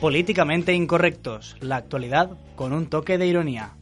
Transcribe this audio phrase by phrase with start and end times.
[0.00, 3.74] Políticamente Incorrectos, la actualidad con un toque de ironía.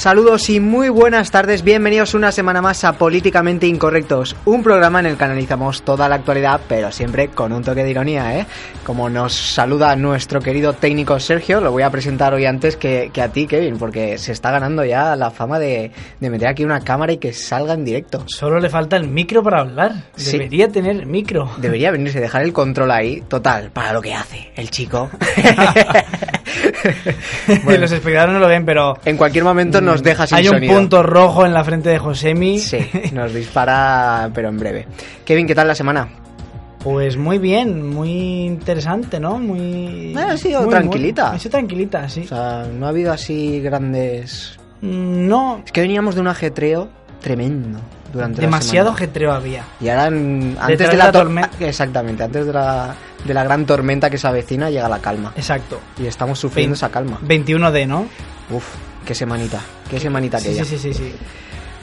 [0.00, 5.04] Saludos y muy buenas tardes, bienvenidos una semana más a Políticamente Incorrectos, un programa en
[5.04, 8.46] el que analizamos toda la actualidad, pero siempre con un toque de ironía, ¿eh?
[8.82, 13.20] Como nos saluda nuestro querido técnico Sergio, lo voy a presentar hoy antes que, que
[13.20, 16.80] a ti, Kevin, porque se está ganando ya la fama de, de, meter aquí una
[16.80, 18.24] cámara y que salga en directo.
[18.26, 20.38] Solo le falta el micro para hablar, Sí.
[20.38, 21.50] debería tener micro.
[21.58, 25.10] Debería venirse, dejar el control ahí, total, para lo que hace el chico.
[27.64, 27.80] Bueno.
[27.80, 30.74] Los espectadores no lo ven, pero en cualquier momento nos deja sin hay un sonido.
[30.74, 32.58] punto rojo en la frente de Josemi.
[32.58, 32.78] Sí,
[33.12, 34.86] nos dispara, pero en breve.
[35.24, 36.08] Kevin, ¿qué tal la semana?
[36.82, 38.10] Pues muy bien, muy
[38.46, 39.38] interesante, ¿no?
[39.38, 40.14] Muy.
[40.16, 41.26] Ah, ha sido muy, tranquilita.
[41.28, 42.22] muy- ha sido tranquilita, sí.
[42.24, 44.58] O sea, no ha habido así grandes...
[44.80, 46.88] Mm, no, Es que veníamos de un ajetreo
[47.20, 47.78] tremendo
[48.14, 49.64] durante demasiado ajetreo había.
[49.78, 51.50] Y ahora, en- antes Detrás de la, la tor- tormenta.
[51.60, 52.94] Exactamente, antes de la,
[53.26, 55.34] de la gran tormenta que se avecina, llega la calma.
[55.36, 55.78] Exacto.
[55.98, 57.18] Y estamos sufriendo esa calma.
[57.28, 58.06] 21D, ¿no?
[58.50, 58.64] Uf,
[59.04, 60.64] qué semanita, qué semanita Sí, aquella.
[60.64, 61.14] sí, sí, sí, sí.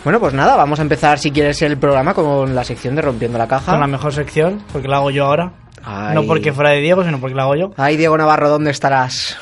[0.04, 3.38] Bueno, pues nada, vamos a empezar, si quieres, el programa con la sección de Rompiendo
[3.38, 3.72] la Caja.
[3.72, 5.52] Con la mejor sección, porque la hago yo ahora.
[5.84, 6.16] Ay.
[6.16, 7.72] No porque fuera de Diego, sino porque la hago yo.
[7.78, 9.38] Ay, Diego Navarro, ¿dónde estarás?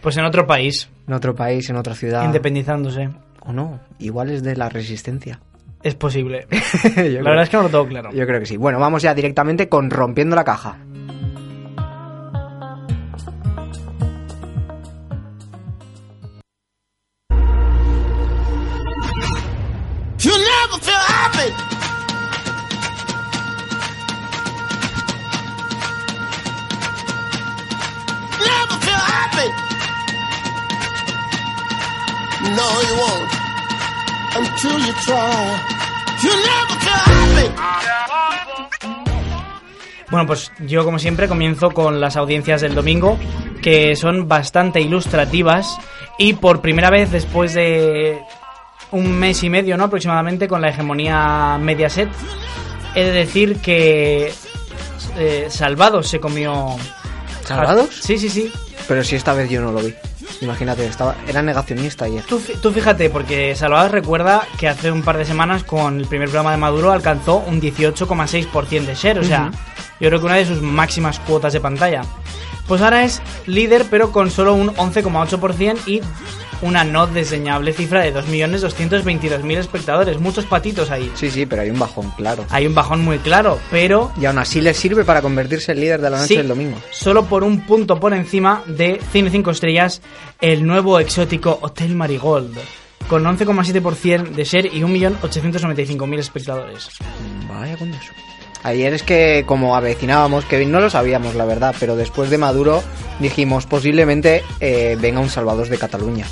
[0.00, 2.24] Pues en otro país, En otro país, en otra ciudad.
[2.24, 3.10] independizándose.
[3.40, 5.40] O no, igual es de la resistencia.
[5.82, 6.46] Es posible.
[6.84, 8.10] La creo- verdad es que no lo tengo claro.
[8.12, 8.56] Yo creo que sí.
[8.56, 10.76] Bueno, vamos ya directamente con Rompiendo la Caja.
[32.96, 33.32] Won't.
[34.36, 35.82] Until you try.
[36.22, 36.72] You never.
[40.12, 43.18] Bueno, pues yo como siempre comienzo con las audiencias del domingo,
[43.62, 45.78] que son bastante ilustrativas
[46.18, 48.20] y por primera vez después de
[48.90, 49.84] un mes y medio, ¿no?
[49.84, 52.10] Aproximadamente con la hegemonía Mediaset,
[52.94, 54.34] he de decir que
[55.16, 56.76] eh, Salvados se comió...
[57.44, 57.88] ¿Salvados?
[58.02, 58.52] Sí, sí, sí.
[58.86, 59.94] Pero si esta vez yo no lo vi.
[60.40, 62.24] Imagínate, estaba, era negacionista ayer.
[62.24, 66.28] Tú, tú fíjate, porque Salvados recuerda que hace un par de semanas con el primer
[66.28, 69.50] programa de Maduro alcanzó un 18,6% de share, o sea,
[70.00, 72.02] yo creo que una de sus máximas cuotas de pantalla.
[72.66, 76.00] Pues ahora es líder, pero con solo un 11,8% y
[76.62, 80.18] una no desdeñable cifra de 2.222.000 espectadores.
[80.20, 81.10] Muchos patitos ahí.
[81.14, 82.44] Sí, sí, pero hay un bajón, claro.
[82.50, 86.00] Hay un bajón muy claro, pero Y aún así le sirve para convertirse en líder
[86.00, 86.78] de la noche Sí, del domingo.
[86.90, 90.00] solo por un punto por encima de Cine 5 Estrellas,
[90.40, 92.56] el nuevo exótico Hotel Marigold,
[93.08, 96.88] con 11,7% de share y 1.895.000 espectadores.
[97.48, 98.12] Vaya con eso.
[98.64, 102.80] Ayer es que, como avecinábamos, Kevin, no lo sabíamos, la verdad, pero después de Maduro
[103.18, 106.26] dijimos posiblemente eh, venga un Salvados de Cataluña.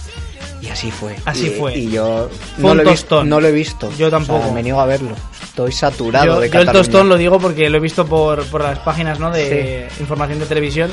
[0.63, 1.17] Y así fue.
[1.25, 1.77] Así Y- fue.
[1.77, 3.29] Y yo Fue no un lo, he visto, tostón.
[3.29, 3.91] no lo he visto.
[3.97, 4.53] Yo O sea, tampoco.
[4.53, 5.15] me niego a verlo.
[5.43, 8.63] Estoy saturado Yo, de yo el tostón lo digo porque lo he visto por, por
[8.63, 9.31] las páginas ¿no?
[9.31, 10.91] de información de televisión.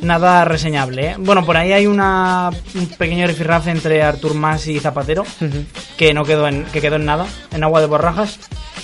[0.00, 1.10] Nada reseñable.
[1.12, 1.14] ¿eh?
[1.18, 5.24] Bueno, por ahí hay una, un pequeño rifirrafe entre Artur Mas y Zapatero,
[5.96, 8.38] que no quedó en, que quedó en nada, en agua de borrajas.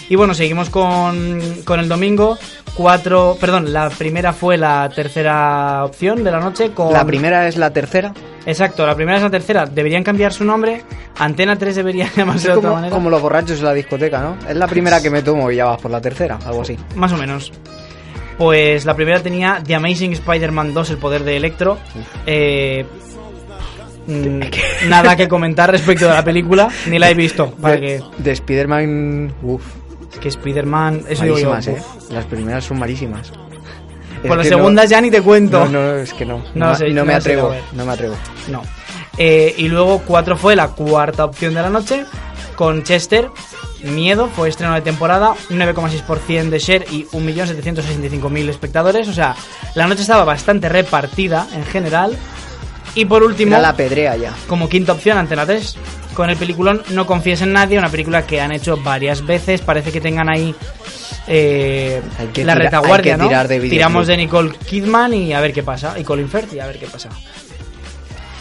[0.08, 2.38] Y bueno, seguimos con, con el domingo.
[2.74, 6.92] Cuatro, perdón, la primera fue la tercera opción de la noche con...
[6.92, 8.14] La primera es la tercera.
[8.46, 9.66] Exacto, la primera es la tercera.
[9.66, 10.82] Deberían cambiar su nombre.
[11.18, 12.94] Antena 3 debería llamarse de otra manera.
[12.94, 14.36] como los borrachos en la discoteca, ¿no?
[14.48, 16.76] Es la primera que me tomo y ya vas por la tercera, algo así.
[16.94, 17.52] Más o menos.
[18.38, 21.76] Pues la primera tenía The Amazing Spider-Man 2, el poder de Electro.
[22.26, 22.86] Eh,
[24.06, 27.50] mm, nada que comentar respecto de la película, ni la he visto.
[27.60, 29.62] Para que, De, de Spider-Man, uff,
[30.12, 31.50] es que Spider-Man, eso digo yo.
[31.50, 31.84] malísimas, ¿eh?
[32.06, 32.10] uf.
[32.10, 33.32] Las primeras son malísimas.
[34.26, 35.64] Por las no- segundas ya ni te cuento.
[35.64, 36.38] No, no, es que no.
[36.54, 38.14] No No, sé, no no me atrevo, no me atrevo.
[38.48, 38.62] No.
[39.18, 42.04] Eh, y luego 4 fue la cuarta opción de la noche,
[42.54, 43.28] con Chester,
[43.82, 49.08] miedo, fue estreno de temporada, 9,6% de share y 1.765.000 espectadores.
[49.08, 49.34] O sea,
[49.74, 52.16] la noche estaba bastante repartida en general.
[52.94, 54.34] Y por último, Era la pedrea ya.
[54.46, 55.76] como quinta opción, Antena 3,
[56.14, 59.62] con el peliculón No confíes en nadie, una película que han hecho varias veces.
[59.62, 60.54] Parece que tengan ahí
[61.26, 63.28] eh, Hay que la tira- retaguardia, hay que ¿no?
[63.28, 63.70] tirar de videoclub.
[63.78, 65.98] Tiramos de Nicole Kidman y a ver qué pasa.
[65.98, 67.08] Y Colin Firth y a ver qué pasa.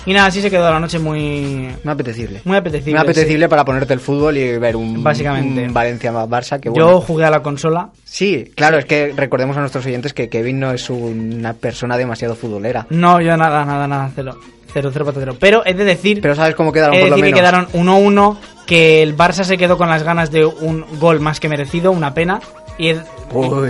[0.05, 2.41] Y nada, así se quedó la noche muy, Muy apetecible.
[2.45, 2.93] muy apetecible.
[2.99, 5.63] Muy apetecible para ponerte el fútbol y ver un, Básicamente.
[5.67, 6.59] un Valencia más Barça.
[6.59, 6.73] Que sí.
[6.73, 6.91] bueno.
[6.93, 7.89] Yo jugué a la consola.
[8.03, 12.35] Sí, claro, es que recordemos a nuestros oyentes que Kevin no es una persona demasiado
[12.35, 12.87] futbolera.
[12.89, 14.37] No, yo nada, nada, nada, cero.
[14.73, 15.35] Cero, cero patatero.
[15.37, 17.67] Pero he de decir, Pero sabes cómo quedaron he de por lo decir que quedaron
[17.73, 21.91] 1-1, que el Barça se quedó con las ganas de un gol más que merecido,
[21.91, 22.39] una pena.
[22.77, 22.99] Y es,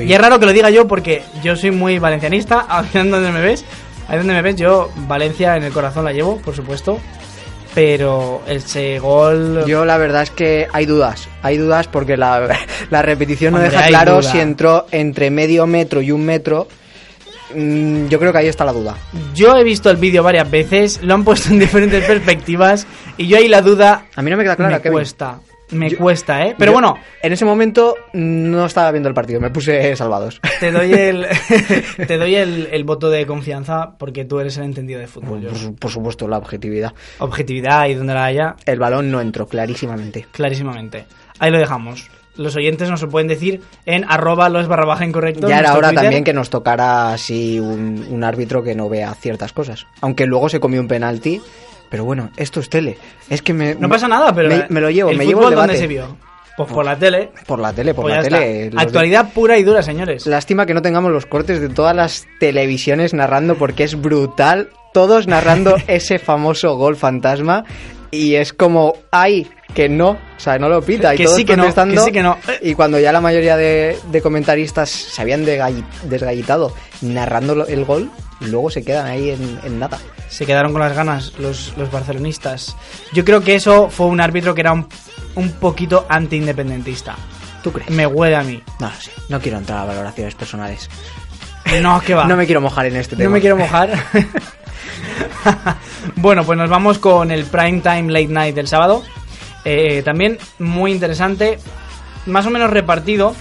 [0.05, 3.41] y es raro que lo diga yo porque yo soy muy valencianista, ahí donde me
[3.41, 3.65] ves,
[4.07, 6.99] ahí donde me ves, yo Valencia en el corazón la llevo, por supuesto.
[7.73, 9.63] Pero ese gol...
[9.65, 12.49] Yo la verdad es que hay dudas, hay dudas porque la,
[12.89, 14.31] la repetición no Hombre, deja claro duda.
[14.31, 16.67] si entró entre medio metro y un metro.
[17.55, 18.95] Mm, yo creo que ahí está la duda.
[19.33, 23.37] Yo he visto el vídeo varias veces, lo han puesto en diferentes perspectivas y yo
[23.37, 25.39] ahí la duda A mí no me queda clara, me cuesta,
[25.71, 26.55] me Yo- cuesta, ¿eh?
[26.57, 30.39] Pero Yo, bueno, En ese momento no estaba viendo el partido, me puse salvados.
[30.59, 31.27] te doy el
[32.07, 35.41] te doy el, el voto de confianza porque tú eres el entendido de fútbol.
[35.47, 36.93] por, por supuesto, la objetividad.
[37.19, 40.27] Objetividad y donde la haya, El balón no entró clarísimamente.
[40.31, 41.05] clarísimamente.
[41.39, 42.09] Ahí lo dejamos.
[42.37, 45.49] Los oyentes nos lo pueden decir en arroba los barra baja incorrectos.
[45.49, 46.03] Ya era hora Twitter.
[46.03, 49.85] también que nos tocara así un, un árbitro que no vea ciertas cosas.
[49.99, 51.41] Aunque luego se comió un penalti.
[51.91, 52.97] Pero bueno, esto es tele.
[53.29, 53.75] Es que me.
[53.75, 56.17] No pasa nada, pero Me, me lo llevo, el me llevo el ¿dónde se vio?
[56.55, 57.31] Pues por la tele.
[57.45, 58.71] Por la tele, por Pues la tele.
[58.71, 60.25] Los Actualidad pura y dura, señores.
[60.25, 64.69] Lástima que no tengamos los cortes de todas las televisiones narrando porque es brutal.
[64.93, 67.65] Todos narrando ese famoso gol fantasma.
[68.09, 70.11] Y es como, ay, que no.
[70.11, 71.13] O sea, no lo pita.
[71.13, 71.95] Y Que todos sí, que no, protestando.
[71.95, 72.37] que sí, que no.
[72.61, 78.09] Y cuando ya la mayoría de, de comentaristas se habían desgallitado narrando el gol,
[78.41, 79.99] luego se quedan ahí en, en nada.
[80.31, 82.75] Se quedaron con las ganas los, los barcelonistas.
[83.11, 84.87] Yo creo que eso fue un árbitro que era un,
[85.35, 87.15] un poquito anti-independentista.
[87.61, 87.89] ¿Tú crees?
[87.89, 88.63] Me huele a mí.
[88.79, 89.11] No sé.
[89.29, 90.89] No quiero entrar a valoraciones personales.
[91.81, 92.25] No, que va.
[92.27, 93.25] No me quiero mojar en este tema.
[93.25, 93.91] No me quiero mojar.
[96.15, 99.03] bueno, pues nos vamos con el prime time late night del sábado.
[99.65, 101.59] Eh, también muy interesante,
[102.25, 103.35] más o menos repartido.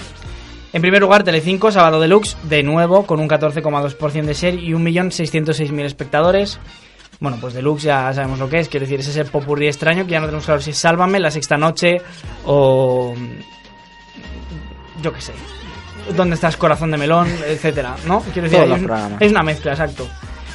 [0.73, 5.85] En primer lugar, Telecinco, Sábado Deluxe, de nuevo, con un 14,2% de share y 1.606.000
[5.85, 6.59] espectadores.
[7.19, 10.13] Bueno, pues Deluxe ya sabemos lo que es, quiero decir, es ese popurrí extraño que
[10.13, 12.01] ya no tenemos claro si es Sálvame, La Sexta Noche
[12.47, 13.15] o...
[15.03, 15.33] Yo qué sé.
[16.17, 17.29] ¿Dónde estás, Corazón de Melón?
[17.47, 18.21] Etcétera, ¿no?
[18.33, 20.09] Quiero decir, los un- es una mezcla, exacto.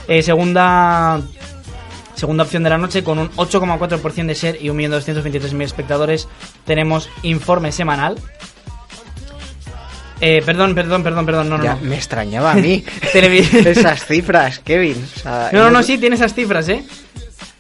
[0.08, 1.22] Eh, segunda
[2.16, 6.28] segunda opción de la noche con un 8,4% de share y 1.223.000 espectadores.
[6.64, 8.16] Tenemos informe semanal.
[10.22, 11.82] Eh, perdón, perdón, perdón, perdón, no, no, Ya, no.
[11.82, 12.84] me extrañaba a mí.
[13.14, 15.04] Esas cifras, Kevin.
[15.16, 16.84] O sea, No, no, no, sí, tiene esas cifras, ¿eh?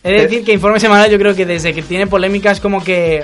[0.03, 3.23] He de decir que informe semanal yo creo que desde que tiene polémicas como que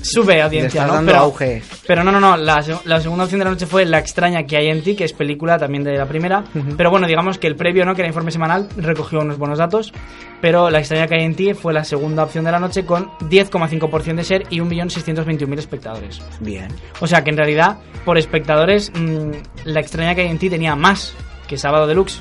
[0.00, 1.04] sube audiencia, ¿no?
[1.04, 1.62] pero, auge.
[1.86, 4.56] pero no, no, no, la, la segunda opción de la noche fue La extraña que
[4.56, 6.44] hay en ti, que es película también de la primera,
[6.76, 7.94] pero bueno, digamos que el previo, ¿no?
[7.94, 9.92] Que era informe semanal, recogió unos buenos datos,
[10.40, 13.10] pero La extraña que hay en ti fue la segunda opción de la noche con
[13.20, 16.22] 10,5% de share y 1.621.000 espectadores.
[16.40, 16.68] Bien.
[17.00, 19.30] O sea que en realidad, por espectadores, mm,
[19.64, 21.14] La extraña que hay en ti tenía más
[21.48, 22.20] que Sábado Deluxe.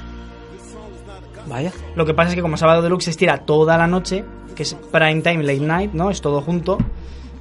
[1.48, 1.72] Vaya.
[1.96, 4.24] Lo que pasa es que como Sábado Deluxe se estira toda la noche,
[4.56, 6.10] que es prime time, late night, ¿no?
[6.10, 6.78] Es todo junto,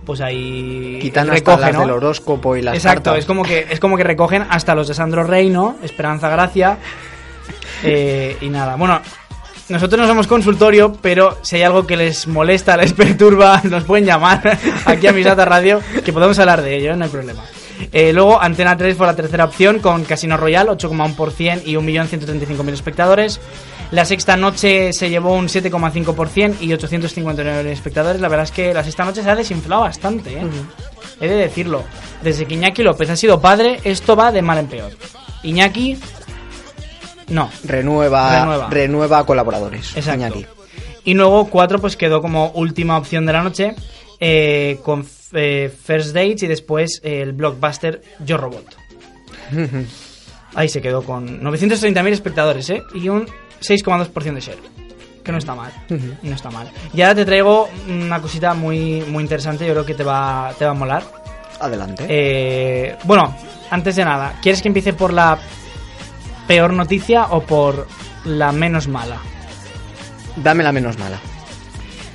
[0.04, 1.80] pues ahí Quitan hasta recoge, las ¿no?
[1.80, 3.20] del horóscopo y las Exacto, cartas.
[3.20, 5.76] es como que es como que recogen hasta los de Sandro Rey, ¿no?
[5.82, 6.78] Esperanza Gracia.
[7.82, 9.00] eh, y nada, bueno,
[9.68, 14.04] nosotros no somos consultorio, pero si hay algo que les molesta, les perturba, nos pueden
[14.04, 17.42] llamar aquí a Misata Radio, que podemos hablar de ello, no hay problema.
[17.92, 23.40] Eh, luego, Antena 3 fue la tercera opción con Casino Royal, 8,1% y 1.135.000 espectadores.
[23.94, 28.20] La sexta noche se llevó un 7,5% y 859.000 espectadores.
[28.20, 30.46] La verdad es que la sexta noche se ha desinflado bastante, ¿eh?
[31.20, 31.84] He de decirlo.
[32.20, 34.90] Desde que Iñaki López ha sido padre, esto va de mal en peor.
[35.44, 35.96] Iñaki,
[37.28, 37.48] no.
[37.62, 38.68] Renueva, Renueva.
[38.68, 39.26] renueva.
[39.26, 39.96] colaboradores.
[39.96, 40.26] Exacto.
[40.26, 40.46] Iñaki.
[41.04, 43.76] Y luego 4 pues quedó como última opción de la noche
[44.18, 48.76] eh, con eh, First Dates y después eh, el blockbuster Yo Robot.
[50.56, 52.82] Ahí se quedó con 930.000 espectadores ¿eh?
[52.92, 53.26] y un
[53.68, 54.59] 6,2% de share.
[55.25, 55.73] Que no está mal.
[56.23, 56.71] No está mal.
[56.92, 60.64] Y ahora te traigo una cosita muy, muy interesante, yo creo que te va, te
[60.64, 61.02] va a molar.
[61.61, 62.04] Adelante.
[62.09, 63.35] Eh, bueno,
[63.71, 65.38] antes de nada, ¿quieres que empiece por la
[66.47, 67.87] peor noticia o por
[68.25, 69.18] la menos mala?
[70.37, 71.18] Dame la menos mala.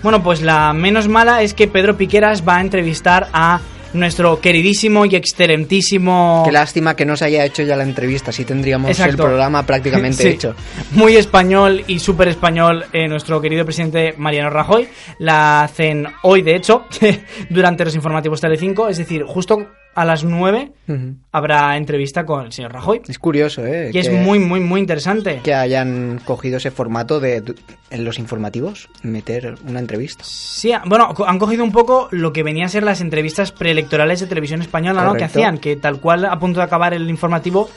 [0.03, 3.59] Bueno, pues la menos mala es que Pedro Piqueras va a entrevistar a
[3.93, 6.43] nuestro queridísimo y excelentísimo...
[6.45, 9.11] Qué lástima que no se haya hecho ya la entrevista, así tendríamos Exacto.
[9.11, 10.27] el programa prácticamente Sí.
[10.29, 10.55] hecho.
[10.91, 14.87] Muy español y súper español eh, nuestro querido presidente Mariano Rajoy.
[15.17, 16.85] La hacen hoy, de hecho,
[17.49, 21.15] durante los informativos Telecinco, es decir, justo a las 9 Ujú.
[21.31, 23.01] habrá entrevista con el señor Rajoy.
[23.07, 23.91] Es curioso, ¿eh?
[23.93, 25.41] Y es que- muy, muy, muy interesante.
[25.43, 27.43] que hayan cogido ese formato de
[27.89, 30.23] en los informativos meter una entrevista.
[30.25, 34.19] Sí, bueno, co- han cogido un poco lo que venían a ser las entrevistas preelectorales
[34.19, 35.15] de televisión española, ¿no?
[35.15, 37.69] Que hacían, que tal cual a punto de acabar el informativo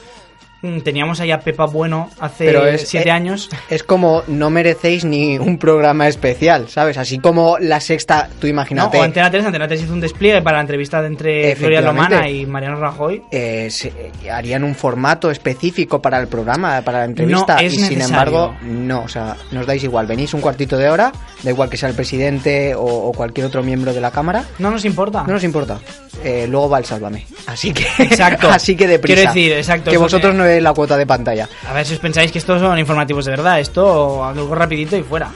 [0.85, 3.51] teníamos allá a Pepa Bueno hace Pero es- siete años.
[3.69, 6.97] Es como no merecéis ni un programa especial, ¿sabes?
[6.99, 8.51] Así como la sexta, tú ¿no?
[8.51, 8.99] imagínate.
[8.99, 11.81] O Antena 3, Antena 3 hizo un despliegue para la entrevista entre Gloria.
[11.81, 13.23] Lomana y Mariano Rajoy.
[13.31, 13.93] eh, se-
[14.31, 18.55] harían un formato específico para el programa, para la entrevista, No es y sin embargo,
[18.63, 21.89] no, o sea, nos dais igual, venís un cuartito de hora, da igual que sea
[21.89, 25.25] el presidente o, o cualquier otro miembro de la Cámara, No nos importa.
[25.27, 25.79] no nos importa.
[26.25, 27.27] Eh, luego va el sálvame.
[27.47, 28.49] Así que, Exacto.
[28.51, 29.17] así que deprisa.
[29.17, 31.49] Quiero decir, exacto, Que vosotros que- no la cuota de pantalla.
[31.69, 33.61] A ver si os pensáis que estos son informativos de verdad.
[33.61, 35.31] Esto algo rapidito y fuera.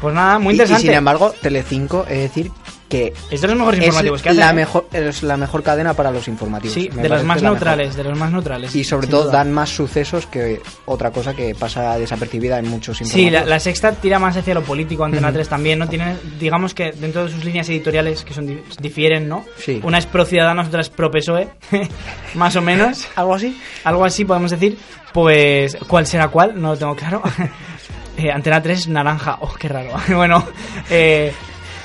[0.00, 0.82] Pues nada, muy Y- interesante.
[0.82, 2.50] Y, sin embargo, Telecinco, es decir,
[2.92, 4.40] que es de los mejores informativos que hacen.
[4.40, 4.52] la ¿eh?
[4.52, 6.74] mejor es la mejor cadena para los informativos.
[6.74, 8.76] Sí, de las más la neutrales, de los más neutrales.
[8.76, 9.32] Y sobre todo duda.
[9.38, 13.32] dan más sucesos que otra cosa que pasa desapercibida en muchos Sí, informativos.
[13.44, 15.34] la, la sexta tira más hacia lo político, Antena Ujú.
[15.36, 15.88] 3 también, ¿no?
[15.88, 19.44] Tiene, digamos que dentro de sus líneas editoriales, que son di- difieren, ¿no?
[19.56, 19.80] Sí.
[19.82, 21.48] Una es pro Ciudadanos, otra es pro PSOE,
[22.34, 23.08] más o menos.
[23.16, 23.58] ¿Algo así?
[23.84, 24.76] Algo así podemos decir.
[25.14, 26.60] Pues, ¿cuál será cuál?
[26.60, 27.22] No lo tengo claro.
[28.14, 29.38] Eh, Antena 3, naranja.
[29.40, 29.88] Oh, qué raro.
[30.14, 30.46] bueno,
[30.90, 31.32] eh,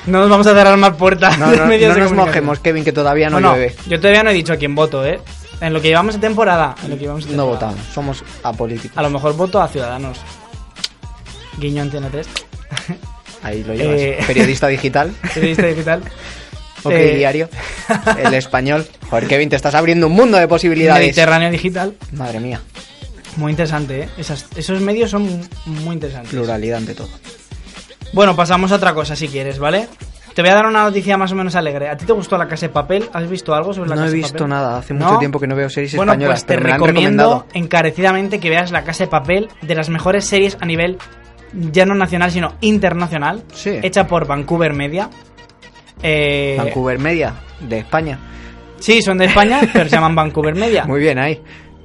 [0.08, 2.84] no nos vamos a cerrar más puertas No, no, medios no de nos mojemos, Kevin,
[2.84, 3.76] que todavía no llueve.
[3.88, 5.20] yo todavía no he dicho a quién voto, ¿eh?
[5.62, 6.76] En lo que llevamos de temporada.
[6.84, 7.72] En lo que llevamos de No temporada.
[7.72, 8.98] votamos, somos apolíticos.
[8.98, 10.20] A lo mejor voto a Ciudadanos.
[11.58, 12.28] Guiño Antena 3.
[13.44, 14.00] Ahí lo llevas.
[14.00, 14.18] Eh.
[14.28, 16.02] Periodista digital, Periodista digital.
[16.84, 17.50] ok, Eh, diario,
[18.24, 18.86] el español.
[19.10, 21.02] Joder, Kevin, te estás abriendo un mundo de posibilidades.
[21.02, 21.96] Mediterráneo Digital.
[22.14, 22.62] Madre mía,
[23.38, 24.10] Muy interesante, ¿eh?
[24.18, 25.24] Esas- esos medios son
[25.66, 26.30] muy interesantes.
[26.32, 27.10] pluralidad ante todo.
[28.18, 29.88] Bueno, pasamos a otra cosa si quieres, ¿vale?
[30.34, 31.88] Te voy a dar una noticia más o menos alegre.
[31.88, 33.08] ¿A ti te gustó la casa de papel?
[33.14, 34.50] ¿Has visto algo sobre la No casa he de visto papel?
[34.50, 35.06] nada, hace ¿No?
[35.06, 38.72] mucho tiempo que no veo series Bueno, españolas, pues te pero recomiendo encarecidamente que veas
[38.72, 40.98] La Casa de Papel, de las mejores series a nivel
[41.54, 43.78] ya no nacional, sino internacional, Sí.
[43.84, 45.12] hecha por Vancouver Media.
[46.02, 48.18] Eh, Vancouver Media, de España.
[48.80, 50.86] Sí, son de España, pero se llaman Vancouver Media.
[50.86, 51.40] Muy bien, ahí.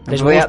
[0.06, 0.48] Les Voy a-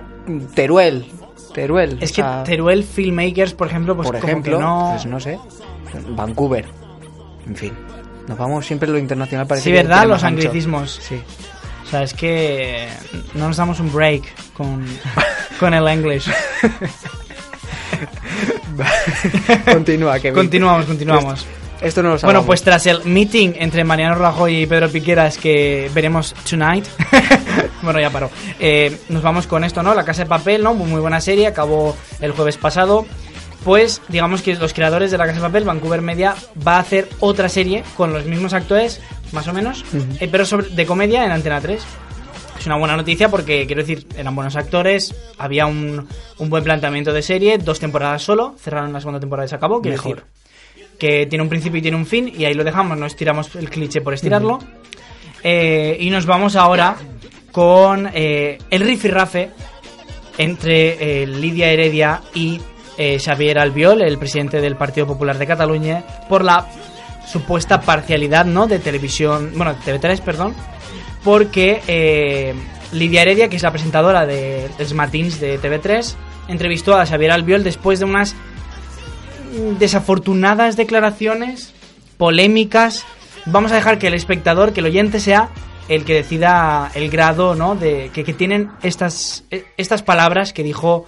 [0.56, 1.08] Teruel.
[1.54, 1.98] Teruel.
[2.02, 4.90] Es o que Teruel Filmmakers, por ejemplo, pues por como ejemplo, que no...
[4.94, 5.38] pues no sé.
[6.10, 6.66] Vancouver.
[7.48, 7.74] En fin.
[8.28, 10.08] Nos vamos siempre lo internacional parece Sí, ¿verdad?
[10.08, 10.48] Los ancho.
[10.48, 11.00] anglicismos.
[11.02, 11.22] Sí.
[11.86, 12.88] O sea, es que
[13.36, 14.24] no nos damos un break
[14.54, 14.86] con,
[15.60, 16.30] con el English.
[19.72, 21.46] Continúa, que Continuamos, continuamos.
[21.82, 22.46] Esto no lo Bueno, sabemos.
[22.46, 26.86] pues tras el meeting entre Mariano Rajoy y Pedro Piqueras que veremos tonight,
[27.82, 29.94] bueno, ya paró, Eh, nos vamos con esto, ¿no?
[29.94, 30.74] La Casa de Papel, ¿no?
[30.74, 33.06] Muy, muy buena serie, acabó el jueves pasado.
[33.64, 37.08] Pues digamos que los creadores de La Casa de Papel, Vancouver Media, va a hacer
[37.20, 39.02] otra serie con los mismos actores,
[39.32, 39.86] más o menos,
[40.20, 41.82] eh, pero sobre, de comedia en Antena 3.
[42.60, 47.12] Es una buena noticia porque, quiero decir, eran buenos actores, había un, un buen planteamiento
[47.12, 50.16] de serie, dos temporadas solo, cerraron la segunda temporada y se acabó, quiero Mejor.
[50.16, 50.34] decir
[50.98, 53.70] que tiene un principio y tiene un fin, y ahí lo dejamos, no estiramos el
[53.70, 54.60] cliché por estirarlo.
[55.44, 56.96] Eh, y nos vamos ahora
[57.52, 59.50] con eh, el rifirrafe
[60.38, 62.62] entre eh, Lidia Heredia y
[62.98, 66.68] eh, Xavier Albiol, el presidente del Partido Popular de Cataluña, por la
[67.26, 68.68] supuesta parcialidad ¿no?
[68.68, 70.54] de televisión, bueno, de TV3, perdón,
[71.24, 72.54] porque eh,
[72.92, 76.16] Lidia Heredia, que es la presentadora de Matins de TV3,
[76.48, 78.36] entrevistó a Xavier Albiol después de unas
[79.80, 81.74] desafortunadas declaraciones,
[82.18, 83.06] polémicas.
[83.46, 85.50] Vamos a dejar que el espectador, que el oyente sea
[85.90, 87.76] el que decida el grado, ¿no?
[87.76, 91.06] De que, que tienen estas eh, estas palabras que dijo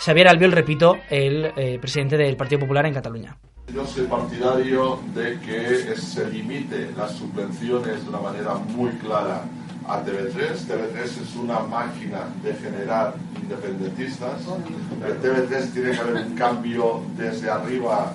[0.00, 3.36] Xavier Albiol, repito, el eh, presidente del Partido Popular en Cataluña.
[3.74, 9.42] Yo soy partidario de que se limite las subvenciones de una manera muy clara
[9.86, 10.56] a TV3.
[10.66, 14.40] TV3 es una máquina de generar independentistas.
[15.06, 18.14] En TV3 tiene que haber un cambio desde arriba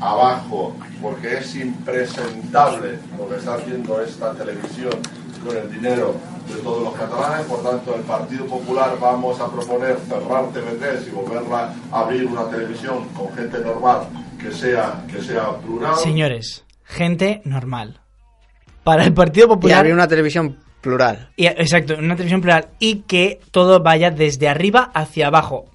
[0.00, 4.92] abajo porque es impresentable lo que está haciendo esta televisión
[5.46, 6.14] con el dinero
[6.48, 7.46] de todos los catalanes.
[7.46, 12.48] Por tanto, el Partido Popular vamos a proponer cerrar TV3 y volverla a abrir una
[12.48, 14.00] televisión con gente normal
[14.40, 15.96] que sea, que sea plural.
[15.96, 18.00] Señores, gente normal.
[18.84, 21.30] Para el Partido Y Popular habría una televisión plural.
[21.36, 25.66] Y- exacto, una televisión plural y que todo vaya desde arriba hacia abajo.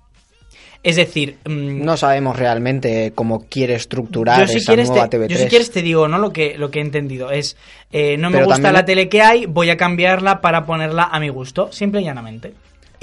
[0.83, 5.27] Es decir, mm, No sabemos realmente cómo quiere estructurar si, esa nueva te, TV3.
[5.29, 6.17] yo si quieres te digo, ¿no?
[6.17, 7.55] Lo que, lo que he entendido es,
[7.91, 11.03] eh, no me Pero gusta también- la tele que hay, voy a cambiarla para ponerla
[11.03, 12.53] a mi gusto, simple y llanamente.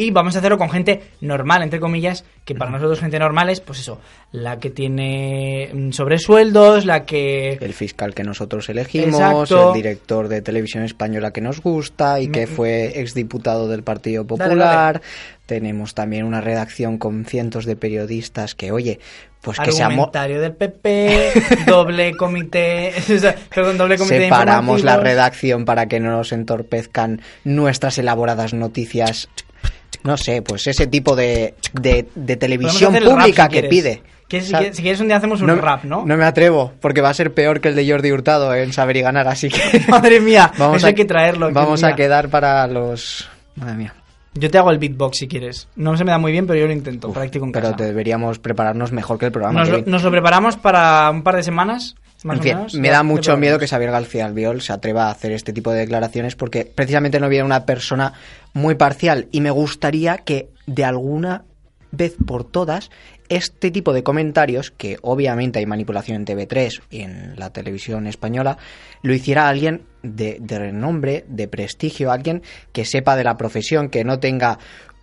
[0.00, 3.60] Y vamos a hacerlo con gente normal, entre comillas, que para nosotros gente normal es,
[3.60, 7.58] pues eso, la que tiene mm, sobresueldos, la que...
[7.60, 9.68] el fiscal que nosotros elegimos, Exacto.
[9.68, 14.22] el director de televisión española que nos gusta y que Me- fue exdiputado del Partido
[14.22, 15.02] Dale, Popular.
[15.48, 19.00] Tenemos también una redacción con cientos de periodistas que, oye,
[19.40, 21.32] pues que se Argumentario del PP,
[21.66, 27.22] doble comité, o sea, perdón, doble comité separamos la redacción para que no nos entorpezcan
[27.44, 29.30] nuestras elaboradas noticias.
[30.04, 33.70] No sé, pues ese tipo de, de, televisión rap pública si que quieres.
[33.70, 34.02] pide.
[34.28, 36.04] ¿Quieres- si, O sea, quieres, si quieres un día hacemos un rap, ¿no?
[36.04, 38.98] No me atrevo, porque va a ser peor que el de Jordi Hurtado en Saber
[38.98, 39.82] y Ganar, así que...
[39.88, 41.50] Madre mía, Vamos eso a, hay que traerlo.
[41.52, 43.26] Vamos a quedar para los...
[43.54, 43.94] Madre mía.
[44.38, 45.68] Yo te hago el beatbox si quieres.
[45.76, 47.12] No se me da muy bien, pero yo lo intento.
[47.12, 47.84] practico en Pero casa.
[47.84, 49.60] deberíamos prepararnos mejor que el programa.
[49.60, 49.90] Nos, lo, Kevin.
[49.92, 51.94] nos lo preparamos para un par de semanas.
[52.24, 52.74] Más En o fin, menos.
[52.74, 55.78] me da mucho miedo que Xavier García Albiol se atreva a hacer este tipo de
[55.78, 58.12] declaraciones porque precisamente no viene una persona
[58.54, 61.44] muy parcial y me gustaría que de alguna
[61.92, 62.90] vez por todas
[63.28, 68.58] este tipo de comentarios, que obviamente hay manipulación en TV3 y en la televisión española,
[69.02, 72.42] lo hiciera alguien de, de renombre, de prestigio, alguien
[72.72, 74.58] que sepa de la profesión, que no tenga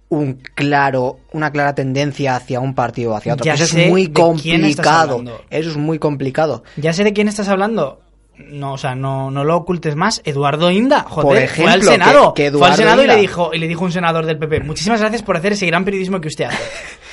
[0.10, 3.46] un claro, una clara tendencia hacia un partido o hacia otro.
[3.46, 5.24] Ya Eso es muy complicado.
[5.50, 6.64] Eso es muy complicado.
[6.78, 8.02] Ya sé de quién estás hablando.
[8.38, 10.22] No, o sea, no, no lo ocultes más.
[10.26, 12.34] Eduardo Inda, joder, Por fue al ejemplo, Senado.
[12.34, 14.60] que- que fue al Senado y le dijo y le dijo un senador del PP,
[14.60, 16.58] muchísimas gracias por hacer ese gran periodismo que usted hace.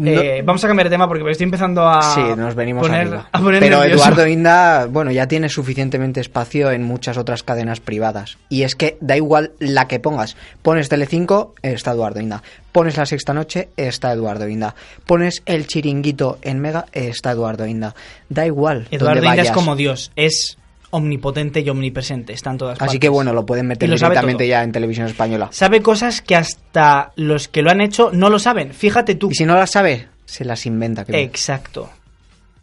[0.00, 2.82] No- Eh, vamos a cambiar de tema porque me estoy empezando a Sí, nos venimos
[2.86, 3.28] poner, arriba.
[3.30, 4.02] a poner Pero nervioso.
[4.04, 8.38] Eduardo Inda, bueno, ya tiene suficientemente espacio en muchas otras cadenas privadas.
[8.48, 10.36] Y es que da igual la que pongas.
[10.62, 12.42] Pones Telecinco, está Eduardo Inda.
[12.72, 14.74] Pones La Sexta Noche, está Eduardo Inda.
[15.04, 17.94] Pones El Chiringuito en Mega, está Eduardo Inda.
[18.30, 18.88] Da igual.
[18.90, 20.56] Eduardo Inda es como Dios, es
[20.90, 22.92] omnipotente y omnipresente, está en todas partes.
[22.92, 25.48] Así que bueno, lo pueden meter lo directamente ya en televisión española.
[25.52, 28.72] Sabe cosas que hasta los que lo han hecho no lo saben.
[28.72, 29.30] Fíjate tú.
[29.30, 31.04] Y si no las sabe, se las inventa.
[31.04, 31.90] que Exacto.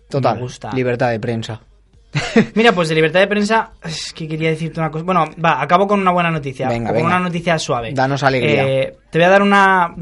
[0.09, 0.71] Total, me gusta.
[0.73, 1.61] libertad de prensa.
[2.55, 5.03] Mira, pues de libertad de prensa, es que quería decirte una cosa.
[5.03, 6.67] Bueno, va, acabo con una buena noticia.
[6.69, 7.07] Venga, con venga.
[7.07, 7.91] una noticia suave.
[7.93, 8.65] Danos alegría.
[8.65, 9.93] Eh, te voy a dar una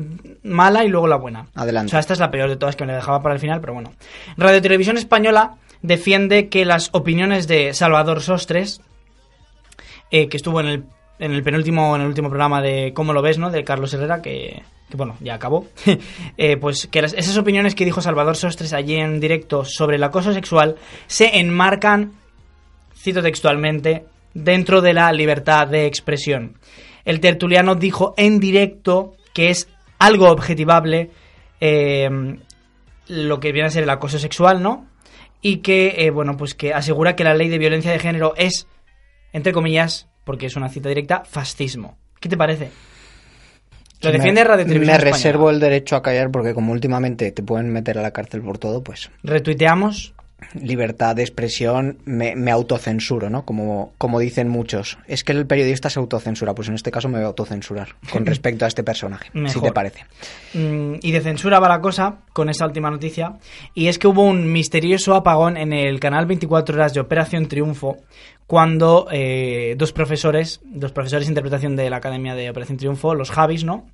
[0.44, 1.48] mala y luego la buena.
[1.56, 1.88] Adelante.
[1.88, 3.60] O sea, esta es la peor de todas que me la dejaba para el final,
[3.60, 3.94] pero bueno.
[4.38, 8.82] Radio Televisión Española defiende que las opiniones de Salvador Sostres,
[10.12, 10.84] eh, que estuvo en el,
[11.20, 13.52] en el penúltimo, en el último programa de ¿Cómo lo ves, no?
[13.52, 15.68] De Carlos Herrera, que, que, bueno, ya acabó.
[16.38, 20.34] Eh, pues que esas opiniones que dijo Salvador Sostres allí en directo sobre el acoso
[20.34, 20.76] sexual
[21.08, 22.14] se enmarcan,
[22.96, 26.58] cito textualmente, dentro de la libertad de expresión.
[27.06, 31.12] El tertuliano dijo en directo que es algo objetivable
[31.62, 32.10] eh,
[33.08, 34.88] lo que viene a ser el acoso sexual, ¿no?
[35.48, 38.66] Y que, eh, bueno, pues que asegura que la ley de violencia de género es,
[39.32, 42.00] entre comillas, porque es una cita directa, fascismo.
[42.20, 42.72] ¿Qué te parece?
[44.02, 45.18] Lo defiende me, Radio Televisión Me Española.
[45.18, 48.58] reservo el derecho a callar porque como últimamente te pueden meter a la cárcel por
[48.58, 50.15] todo, pues Retuiteamos.
[50.54, 53.46] Libertad de expresión, me, me autocensuro, ¿no?
[53.46, 54.98] Como, como dicen muchos.
[55.08, 58.26] Es que el periodista se autocensura, pues en este caso me voy a autocensurar con
[58.26, 60.06] respecto a este personaje, si te parece.
[60.54, 63.38] Mm, y de censura va la cosa con esta última noticia.
[63.74, 67.98] Y es que hubo un misterioso apagón en el canal 24 horas de Operación Triunfo
[68.48, 73.32] cuando eh, dos profesores, dos profesores de interpretación de la Academia de Operación Triunfo, los
[73.32, 73.86] Javis, ¿no?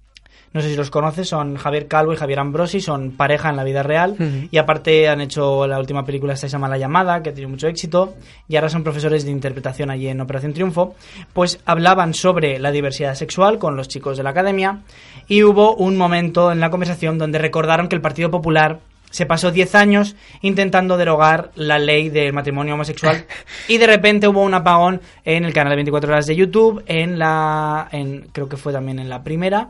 [0.54, 3.64] No sé si los conoces, son Javier Calvo y Javier Ambrosi, son pareja en la
[3.64, 4.48] vida real Ujú.
[4.52, 7.50] y aparte han hecho la última película esta se llama La llamada, que ha tenido
[7.50, 8.16] mucho éxito
[8.50, 10.96] y ahora son profesores de interpretación allí en Operación Triunfo,
[11.32, 14.80] pues hablaban sobre la diversidad sexual con los chicos de la academia
[15.28, 19.52] y hubo un momento en la conversación donde recordaron que el Partido Popular se pasó
[19.52, 23.26] 10 años intentando derogar la ley del matrimonio homosexual
[23.70, 27.20] y de repente hubo un apagón en el canal de 24 horas de YouTube, en
[27.20, 29.70] la en creo que fue también en la primera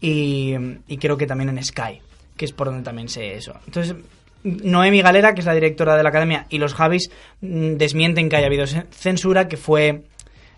[0.00, 0.54] y,
[0.88, 2.00] y creo que también en Sky,
[2.36, 3.54] que es por donde también sé eso.
[3.66, 3.94] Entonces,
[4.42, 7.10] Noemi Galera, que es la directora de la academia, y los Javis
[7.40, 10.02] mm, desmienten que haya habido ce- censura, que fue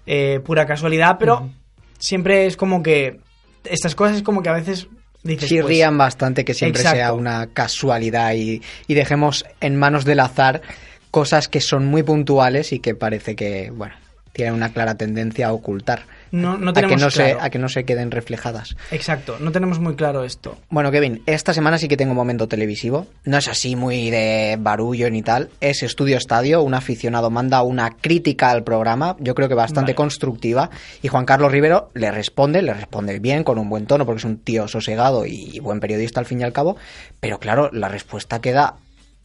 [0.07, 1.51] eh, pura casualidad, pero
[1.99, 3.19] siempre es como que
[3.65, 4.87] estas cosas es como que a veces
[5.23, 6.99] dices pues, Chirrían bastante que siempre Exacto.
[6.99, 10.63] sea una casualidad y, y dejemos en manos del azar
[11.11, 13.95] cosas que son muy puntuales y que parece que, bueno,
[14.33, 16.03] tienen una clara tendencia a ocultar.
[16.33, 18.75] No, no a que no, se, a que no se queden reflejadas.
[18.90, 20.57] Exacto, no tenemos muy claro esto.
[20.71, 23.07] Bueno, Kevin, esta semana sí que tengo un momento televisivo.
[23.25, 25.51] No es así muy de barullo ni tal.
[25.61, 26.62] Es Estudio Estadio.
[26.62, 29.97] Un aficionado manda una crítica al programa, yo creo que bastante Vale.
[29.97, 30.71] constructiva.
[31.03, 34.25] Y Juan Carlos Rivero le responde, le responde bien, con un buen tono, porque es
[34.25, 36.77] un tío sosegado y buen periodista al fin y al cabo.
[37.21, 38.77] Pero claro, la respuesta queda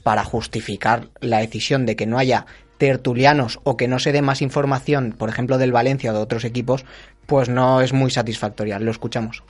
[0.04, 2.46] para justificar la decisión de que no haya
[2.78, 6.46] tertulianos o que no se dé más información, por ejemplo, del Valencia o de otros
[6.46, 6.86] equipos,
[7.26, 8.80] pues no es muy satisfactoria.
[8.80, 9.44] Lo escuchamos.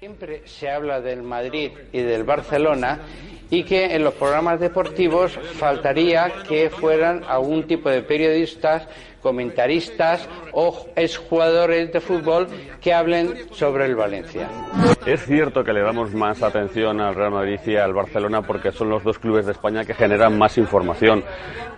[0.00, 3.00] Siempre se habla del Madrid y del Barcelona
[3.50, 8.86] y que en los programas deportivos faltaría que fueran algún tipo de periodistas,
[9.28, 12.46] comentaristas o exjugadores de fútbol
[12.80, 14.48] que hablen sobre el Valencia.
[15.04, 18.88] Es cierto que le damos más atención al Real Madrid y al Barcelona porque son
[18.88, 21.22] los dos clubes de España que generan más información,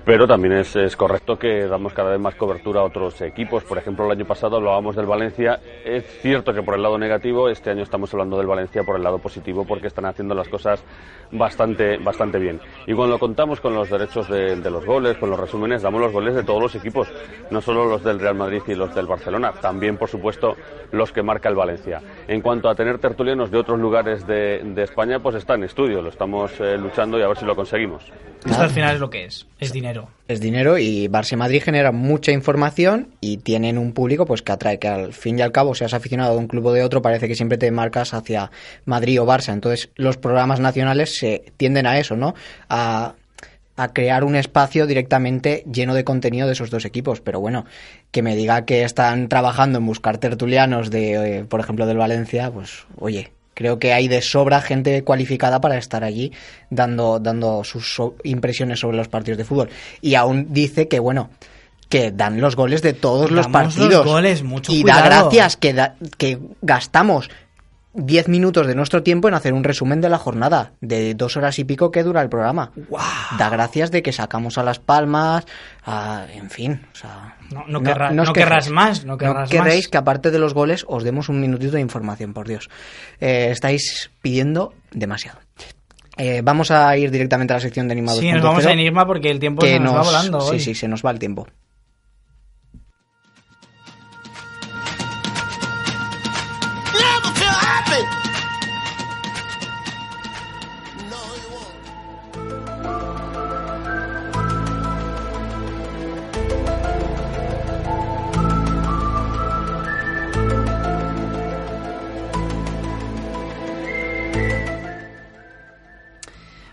[0.04, 3.64] pero también es, correcto que damos cada vez más cobertura a otros equipos.
[3.64, 5.58] Por ejemplo, el año pasado hablábamos del Valencia.
[5.84, 9.02] Es cierto que por el lado negativo, este año estamos hablando del Valencia por el
[9.02, 10.84] lado positivo porque están haciendo las cosas
[11.32, 12.60] bastante, bastante bien.
[12.86, 16.12] Y cuando contamos con los derechos de, de los goles, con los resúmenes, damos los
[16.12, 17.08] goles de todos los equipos,
[17.50, 20.56] no solo los del Real Madrid y los del Barcelona, también, por supuesto,
[20.92, 22.00] los que marca el Valencia.
[22.28, 26.02] En cuanto a tener tertulianos de otros lugares de, de España, pues está en estudio,
[26.02, 28.04] lo estamos eh, luchando y a ver si lo conseguimos.
[28.44, 30.08] Esto al final es lo que es, es dinero.
[30.26, 34.52] es dinero y Barça y Madrid generan mucha información y tienen un público pues que
[34.52, 37.02] atrae que al fin y al cabo seas aficionado de un club o de otro
[37.02, 38.50] parece que siempre te marcas hacia
[38.86, 42.34] Madrid o Barça entonces los programas nacionales se tienden a eso no
[42.70, 43.14] a,
[43.82, 47.64] a crear un espacio directamente lleno de contenido de esos dos equipos pero bueno
[48.10, 52.50] que me diga que están trabajando en buscar tertulianos de eh, por ejemplo del Valencia
[52.50, 56.32] pues oye Creo que hay de sobra gente cualificada para estar allí
[56.70, 59.68] dando, dando sus so- impresiones sobre los partidos de fútbol.
[60.00, 61.28] Y aún dice que, bueno,
[61.90, 64.06] que dan los goles de todos los Damos los partidos.
[64.06, 67.28] goles, mucho y da gracias que, da- que gastamos
[67.92, 71.58] 10 minutos de nuestro tiempo en hacer un resumen de la jornada, de dos horas
[71.58, 72.70] y pico que dura el programa.
[73.38, 75.44] Da gracias de que sacamos a Las Palmas,
[75.84, 77.36] a- en fin, o sea...
[77.50, 81.02] No- no os no querrás más, no querrás querréis que aparte de los goles os
[81.02, 82.70] demos un minutito de información, por Dios.
[83.20, 85.40] Eh, estáis pidiendo demasiado.
[86.16, 88.20] Eh, vamos a ir directamente a la sección de animados.
[88.20, 90.60] Sí, nos vamos a Enigma porque el tiempo se nos, va volando Sí, hoy.
[90.60, 91.48] sí, se nos va el tiempo.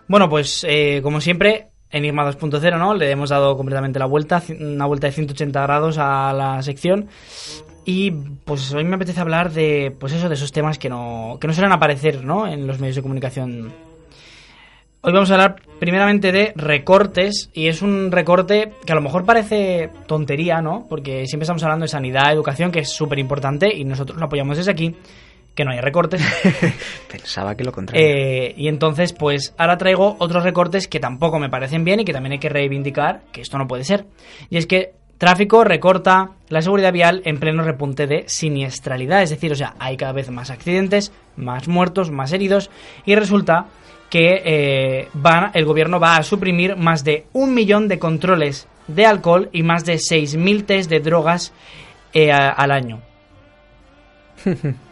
[0.08, 2.94] Bueno, pues eh, como siempre, Enigma 2.0, ¿no?
[2.94, 7.08] Le hemos dado completamente la vuelta, una vuelta de 180 grados a la sección.
[7.86, 11.48] Y pues hoy me apetece hablar de, pues eso, de esos temas que no, que
[11.48, 12.48] no suelen aparecer, ¿no?
[12.48, 13.72] En los medios de comunicación.
[15.02, 19.26] Hoy vamos a hablar primeramente de recortes y es un recorte que a lo mejor
[19.26, 20.86] parece tontería, ¿no?
[20.90, 24.58] Porque siempre estamos hablando de sanidad, educación, que es súper importante y nosotros lo apoyamos
[24.58, 24.96] desde aquí,
[25.58, 26.22] que no hay recortes.
[27.12, 28.06] Pensaba que lo contrario.
[28.08, 32.14] Eh, y entonces, pues ahora traigo otros recortes que tampoco me parecen bien y que
[32.14, 34.06] también hay que reivindicar que esto no puede ser.
[34.50, 39.24] Y es que tráfico recorta la seguridad vial en pleno repunte de siniestralidad.
[39.24, 42.70] Es decir, o sea, hay cada vez más accidentes, más muertos, más heridos.
[43.06, 43.66] Y resulta
[44.12, 49.06] que eh, van, el gobierno va a suprimir más de un millón de controles de
[49.08, 51.52] alcohol y más de 6.000 test de drogas
[52.14, 53.02] eh, a- al año.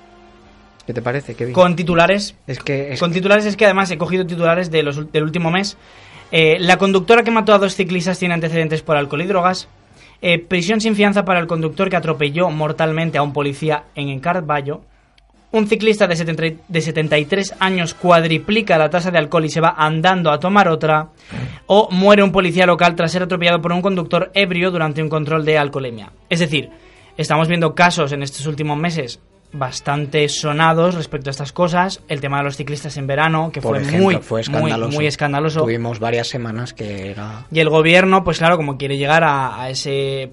[0.85, 1.53] ¿Qué te parece, Kevin?
[1.53, 5.11] Con titulares Es que es Con titulares es que además he cogido titulares de los,
[5.11, 5.77] del último mes.
[6.31, 9.67] Eh, la conductora que mató a dos ciclistas tiene antecedentes por alcohol y drogas.
[10.21, 14.81] Eh, prisión sin fianza para el conductor que atropelló mortalmente a un policía en Encarvallo.
[15.51, 19.61] Un ciclista de, 70 y- de 73 años cuadriplica la tasa de alcohol y se
[19.61, 21.09] va andando a tomar otra.
[21.67, 25.45] O muere un policía local tras ser atropellado por un conductor ebrio durante un control
[25.45, 26.11] de alcoholemia.
[26.29, 26.69] Es decir,
[27.17, 29.19] estamos viendo casos en estos últimos meses
[29.51, 32.01] bastante sonados respecto a estas cosas.
[32.07, 34.95] El tema de los ciclistas en verano, que por fue ejemplo, muy, fue muy, escandaloso.
[34.95, 35.61] muy escandaloso.
[35.61, 37.45] Tuvimos varias semanas que era...
[37.51, 40.31] Y el gobierno, pues claro, como quiere llegar a, a ese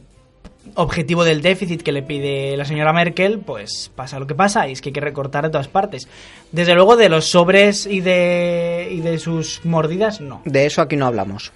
[0.75, 4.73] objetivo del déficit que le pide la señora Merkel, pues pasa lo que pasa y
[4.73, 6.09] es que hay que recortar de todas partes.
[6.53, 10.43] Desde luego de los sobres y de, y de sus mordidas, no.
[10.45, 11.53] De eso aquí no hablamos.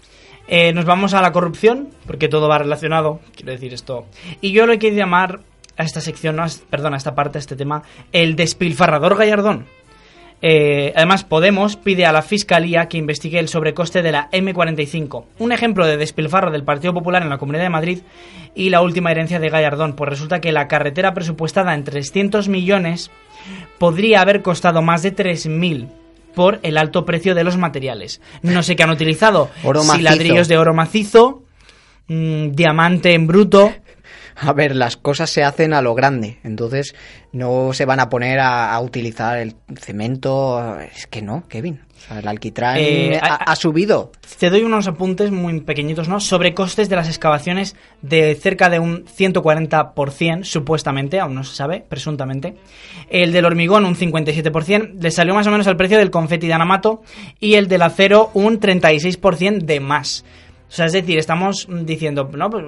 [0.49, 4.07] Eh, nos vamos a la corrupción, porque todo va relacionado, quiero decir esto.
[4.41, 5.41] Y yo lo quiero llamar
[5.77, 9.67] a esta sección, no, a- perdón, a esta parte, a este tema, el despilfarrador gallardón.
[10.43, 15.51] Eh, además, Podemos pide a la Fiscalía que investigue el sobrecoste de la M45, un
[15.53, 17.99] ejemplo de despilfarro del Partido Popular en la Comunidad de Madrid
[18.55, 23.11] y la última herencia de Gallardón, pues resulta que la carretera presupuestada en 300 millones
[23.79, 25.89] podría haber costado más de 3.000
[26.35, 28.21] por el alto precio de los materiales.
[28.43, 31.45] No sé qué han utilizado, Oro si ladrillos de oro macizo,
[32.09, 33.73] mm, diamante en bruto,
[34.39, 36.95] A ver, las cosas se hacen a lo grande, entonces
[37.33, 40.79] no se van a poner a, a utilizar el cemento.
[40.81, 41.81] Es que no, Kevin.
[41.97, 44.13] O sea, el alquitrán Eh, ha subido.
[44.39, 46.21] Te doy unos apuntes muy pequeñitos, ¿no?
[46.21, 51.83] Sobre costes de las excavaciones de cerca de un 140%, supuestamente, aún no se sabe,
[51.89, 52.57] presuntamente.
[53.09, 56.53] El del hormigón un 57%, le salió más o menos al precio del confeti de
[56.53, 57.03] Anamato
[57.41, 60.25] y el del acero un 36% de más.
[60.69, 62.65] O sea, es decir, estamos diciendo, no, pues,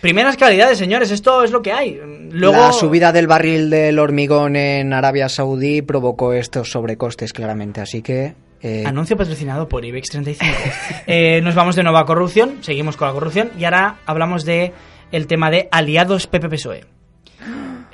[0.00, 1.98] primeras calidades, señores, esto es lo que hay.
[2.30, 8.02] Luego, La subida del barril del hormigón en Arabia Saudí provocó estos sobrecostes claramente, así
[8.02, 8.34] que...
[8.60, 10.52] eh, Anuncio patrocinado por IBEX 35.
[11.06, 14.72] Eh, nos vamos de nuevo a corrupción, seguimos con la corrupción y ahora hablamos de
[15.12, 16.84] el tema de aliados PP-PSOE.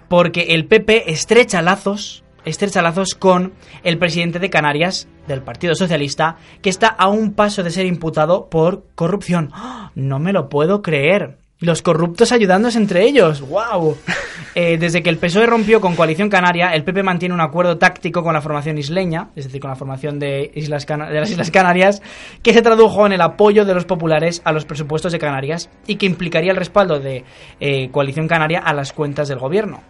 [0.09, 6.37] Porque el PP estrecha lazos, estrecha lazos con el presidente de Canarias del Partido Socialista,
[6.63, 9.51] que está a un paso de ser imputado por corrupción.
[9.53, 9.91] ¡Ah!
[9.95, 11.39] No me lo puedo creer.
[11.59, 13.41] Los corruptos ayudándose entre ellos.
[13.43, 13.97] ¡Wow!
[14.57, 18.25] Eh, desde que el PSOE rompió con Coalición Canaria, el PP mantiene un acuerdo táctico
[18.25, 21.53] con la formación isleña, es decir, con la formación de, Islas Cana- de las Islas
[21.53, 22.03] Canarias,
[22.43, 25.97] que se tradujo en el apoyo de los populares a los presupuestos de Canarias y
[25.97, 27.25] que implicaría el respaldo de
[27.61, 29.85] eh, Coalición Canaria a las cuentas del gobierno.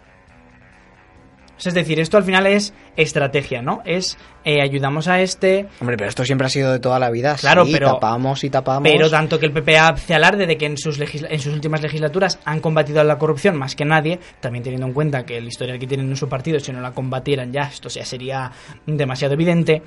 [1.65, 3.81] Es decir, esto al final es estrategia, ¿no?
[3.85, 7.35] Es eh, ayudamos a este, Hombre, pero esto siempre ha sido de toda la vida.
[7.39, 8.89] Claro, sí, pero- tapamos y tapamos.
[8.91, 11.81] Pero tanto que el PP hace alarde de que en sus, legisla- en sus últimas
[11.81, 15.77] legislaturas han combatido la corrupción más que nadie, también teniendo en cuenta que el historial
[15.79, 18.51] que tienen en su partido, si no la combatieran ya, esto ya sería
[18.87, 19.83] demasiado evidente,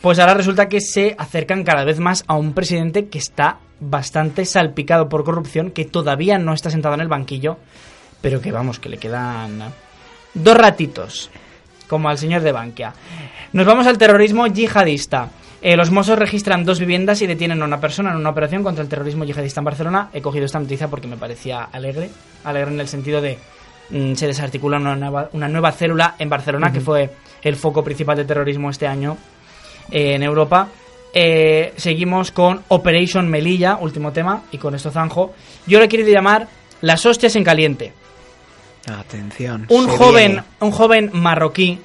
[0.00, 4.44] pues ahora resulta que se acercan cada vez más a un presidente que está bastante
[4.44, 7.56] salpicado por corrupción, que todavía no está sentado en el banquillo,
[8.20, 9.62] pero que vamos, que le quedan
[10.34, 11.30] dos ratitos,
[11.88, 12.92] como al señor de Bankia.
[13.52, 15.30] Nos vamos al terrorismo yihadista.
[15.62, 18.82] Eh, los Mossos registran dos viviendas y detienen a una persona en una operación contra
[18.82, 20.10] el terrorismo yihadista en Barcelona.
[20.12, 22.10] He cogido esta noticia porque me parecía alegre.
[22.44, 23.38] Alegre en el sentido de
[23.90, 27.10] mm, se desarticula una nueva, una nueva célula en Barcelona, que fue
[27.42, 29.18] el foco principal de terrorismo este año
[29.90, 30.68] eh, en Europa.
[31.12, 35.34] Eh, seguimos con Operation Melilla, último tema, y con esto zanjo.
[35.66, 36.48] Yo le quiero llamar
[36.80, 37.92] las hostias en caliente.
[38.86, 39.66] Atención.
[39.68, 40.44] Un joven, viene.
[40.60, 41.80] un joven marroquí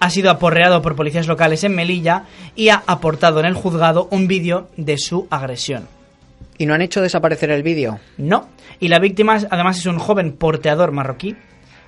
[0.00, 2.24] ha sido aporreado por policías locales en Melilla
[2.56, 5.88] y ha aportado en el juzgado un vídeo de su agresión.
[6.56, 8.00] ¿Y no han hecho desaparecer el vídeo?
[8.16, 8.48] No.
[8.80, 11.36] Y la víctima además es un joven porteador marroquí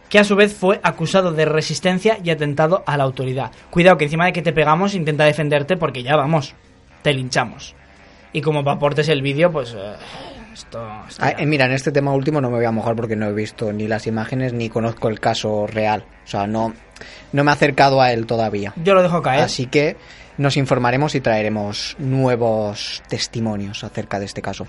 [0.08, 3.50] que a su vez fue acusado de resistencia y atentado a la autoridad.
[3.70, 6.54] Cuidado que encima de que te pegamos intenta defenderte porque ya vamos,
[7.00, 7.74] te linchamos.
[8.34, 9.94] Y como aportes el vídeo, pues eh,
[10.52, 10.86] esto...
[11.08, 13.26] esto Ah, eh, mira, en este tema último no me voy a mojar porque no
[13.26, 16.04] he visto ni las imágenes ni conozco el caso real.
[16.24, 16.74] O sea, no,
[17.32, 18.72] no me he acercado a él todavía.
[18.76, 19.42] Yo lo dejo caer.
[19.42, 19.96] Así que
[20.38, 24.66] nos informaremos y traeremos nuevos testimonios acerca de este caso.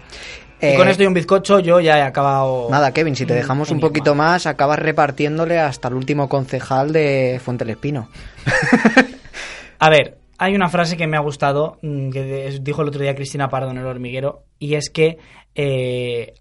[0.61, 2.67] y Eh, con esto y un bizcocho yo ya he acabado...
[2.69, 6.91] Nada, Kevin, si te un dejamos un poquito más, acabas repartiéndole hasta el último concejal
[6.93, 8.09] de Fuente del Espino.
[9.79, 13.15] A ver, hay una frase que me ha gustado, mm, que dijo el otro día
[13.15, 15.17] Cristina Pardo en el hormiguero, y es que
[15.55, 16.35] eh,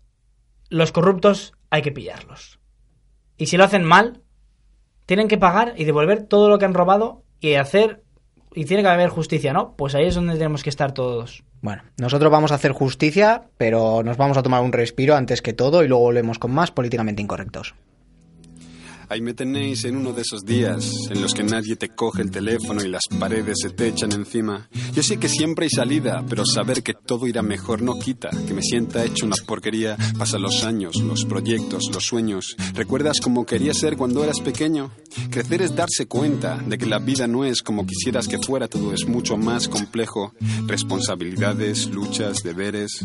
[0.68, 2.60] los corruptos hay que pillarlos.
[3.36, 4.22] Y si lo hacen mal,
[5.06, 8.04] tienen que pagar y devolver todo lo que han robado y hacer...
[8.54, 9.74] Y tiene que haber justicia, ¿no?
[9.74, 11.42] Pues ahí es donde tenemos que estar todos.
[11.62, 15.52] Bueno, nosotros vamos a hacer justicia, pero nos vamos a tomar un respiro antes que
[15.52, 17.74] todo y luego volvemos con más políticamente incorrectos.
[19.12, 22.30] Ahí me tenéis en uno de esos días en los que nadie te coge el
[22.30, 24.70] teléfono y las paredes se te echan encima.
[24.94, 28.54] Yo sé que siempre hay salida, pero saber que todo irá mejor no quita que
[28.54, 29.98] me sienta hecho una porquería.
[30.16, 32.56] Pasan los años, los proyectos, los sueños.
[32.72, 34.90] ¿Recuerdas cómo querías ser cuando eras pequeño?
[35.30, 38.94] Crecer es darse cuenta de que la vida no es como quisieras que fuera, todo
[38.94, 40.32] es mucho más complejo.
[40.66, 43.04] Responsabilidades, luchas, deberes.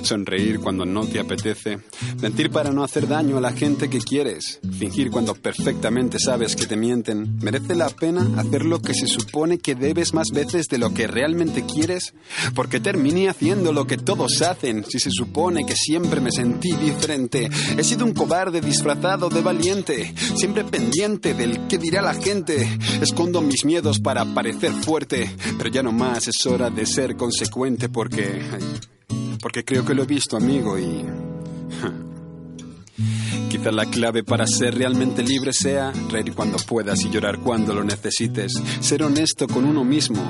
[0.00, 1.80] Sonreír cuando no te apetece.
[2.22, 4.58] Mentir para no hacer daño a la gente que quieres.
[4.78, 7.38] Fingir cuando perfectamente sabes que te mienten.
[7.42, 11.06] ¿Merece la pena hacer lo que se supone que debes más veces de lo que
[11.06, 12.14] realmente quieres?
[12.54, 17.50] Porque terminé haciendo lo que todos hacen si se supone que siempre me sentí diferente.
[17.76, 22.78] He sido un cobarde disfrazado de valiente, siempre pendiente del que dirá la gente.
[23.00, 27.88] Escondo mis miedos para parecer fuerte, pero ya no más es hora de ser consecuente
[27.88, 28.40] porque...
[29.40, 31.04] porque creo que lo he visto, amigo, y...
[33.62, 37.84] Quizá la clave para ser realmente libre sea reír cuando puedas y llorar cuando lo
[37.84, 38.60] necesites.
[38.80, 40.20] Ser honesto con uno mismo,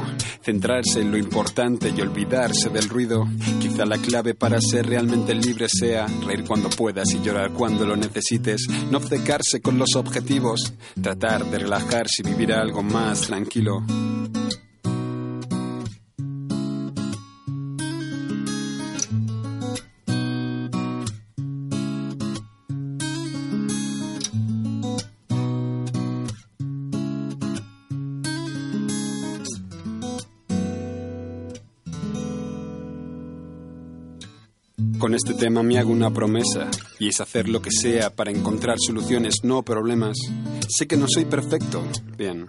[0.43, 3.27] centrarse en lo importante y olvidarse del ruido.
[3.59, 7.97] Quizá la clave para ser realmente libre sea reír cuando puedas y llorar cuando lo
[7.97, 8.67] necesites.
[8.91, 13.83] No obcecarse con los objetivos, tratar de relajarse y vivir algo más tranquilo.
[35.13, 38.79] Con este tema me hago una promesa y es hacer lo que sea para encontrar
[38.81, 40.17] soluciones, no problemas.
[40.67, 42.49] Sé que no soy perfecto, bien.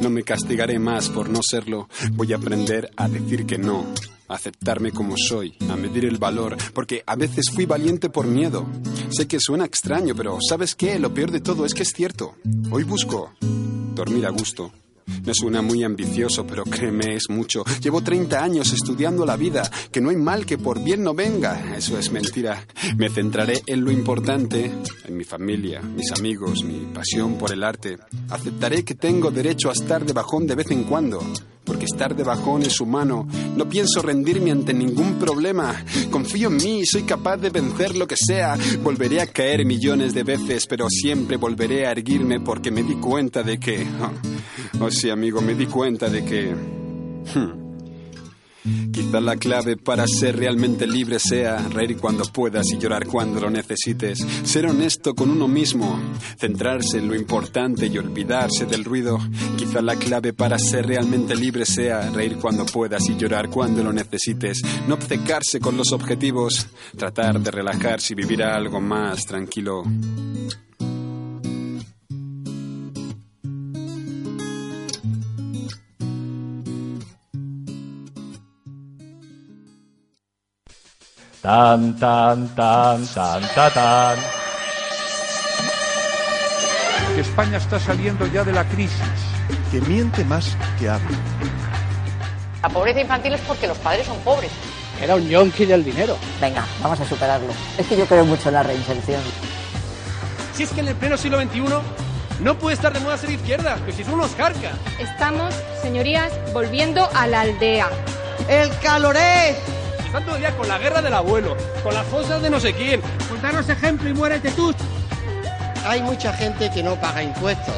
[0.00, 1.88] No me castigaré más por no serlo.
[2.14, 3.86] Voy a aprender a decir que no,
[4.26, 8.66] a aceptarme como soy, a medir el valor, porque a veces fui valiente por miedo.
[9.10, 10.98] Sé que suena extraño, pero ¿sabes qué?
[10.98, 12.34] Lo peor de todo es que es cierto.
[12.72, 13.30] Hoy busco
[13.94, 14.72] dormir a gusto.
[15.24, 17.64] Me suena muy ambicioso, pero créeme, es mucho.
[17.82, 21.76] Llevo 30 años estudiando la vida, que no hay mal que por bien no venga.
[21.76, 22.66] Eso es mentira.
[22.96, 24.70] Me centraré en lo importante,
[25.06, 27.98] en mi familia, mis amigos, mi pasión por el arte.
[28.30, 31.20] Aceptaré que tengo derecho a estar de bajón de vez en cuando,
[31.64, 33.26] porque estar de bajón es humano.
[33.56, 35.84] No pienso rendirme ante ningún problema.
[36.10, 38.56] Confío en mí y soy capaz de vencer lo que sea.
[38.82, 43.42] Volveré a caer millones de veces, pero siempre volveré a erguirme porque me di cuenta
[43.42, 43.86] de que...
[44.80, 46.54] Oh, sí, amigo, me di cuenta de que...
[46.54, 47.63] hmm,
[48.92, 53.50] Quizá la clave para ser realmente libre sea reír cuando puedas y llorar cuando lo
[53.50, 54.26] necesites.
[54.44, 56.00] Ser honesto con uno mismo,
[56.38, 59.18] centrarse en lo importante y olvidarse del ruido.
[59.56, 63.92] Quizá la clave para ser realmente libre sea reír cuando puedas y llorar cuando lo
[63.92, 64.62] necesites.
[64.88, 69.84] No obcecarse con los objetivos, tratar de relajarse y vivir algo más tranquilo.
[81.44, 84.16] Tan, tan, tan, tan, tan, tan.
[87.14, 88.96] que España está saliendo ya de la crisis.
[89.70, 91.18] que miente más que habla.
[92.62, 94.50] La pobreza infantil es porque los padres son pobres.
[95.02, 96.16] Era un yonki del dinero.
[96.40, 97.52] Venga, vamos a superarlo.
[97.76, 99.20] Es que yo creo mucho en la reinserción.
[100.54, 101.62] Si es que en el pleno siglo XXI
[102.40, 104.72] no puede estar de moda ser izquierda, que si son unos carcas.
[104.98, 107.90] Estamos, señorías, volviendo a la aldea.
[108.48, 109.58] ¡El calorés!
[110.14, 112.72] Están todo el día con la guerra del abuelo, con las fosas de no sé
[112.72, 113.02] quién.
[113.28, 114.72] Pues danos ejemplo y muérete tú.
[115.84, 117.74] Hay mucha gente que no paga impuestos.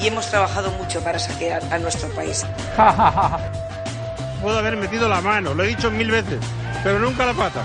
[0.00, 2.46] Y hemos trabajado mucho para saquear a nuestro país.
[4.40, 6.38] Puedo haber metido la mano, lo he dicho mil veces,
[6.82, 7.60] pero nunca la pata.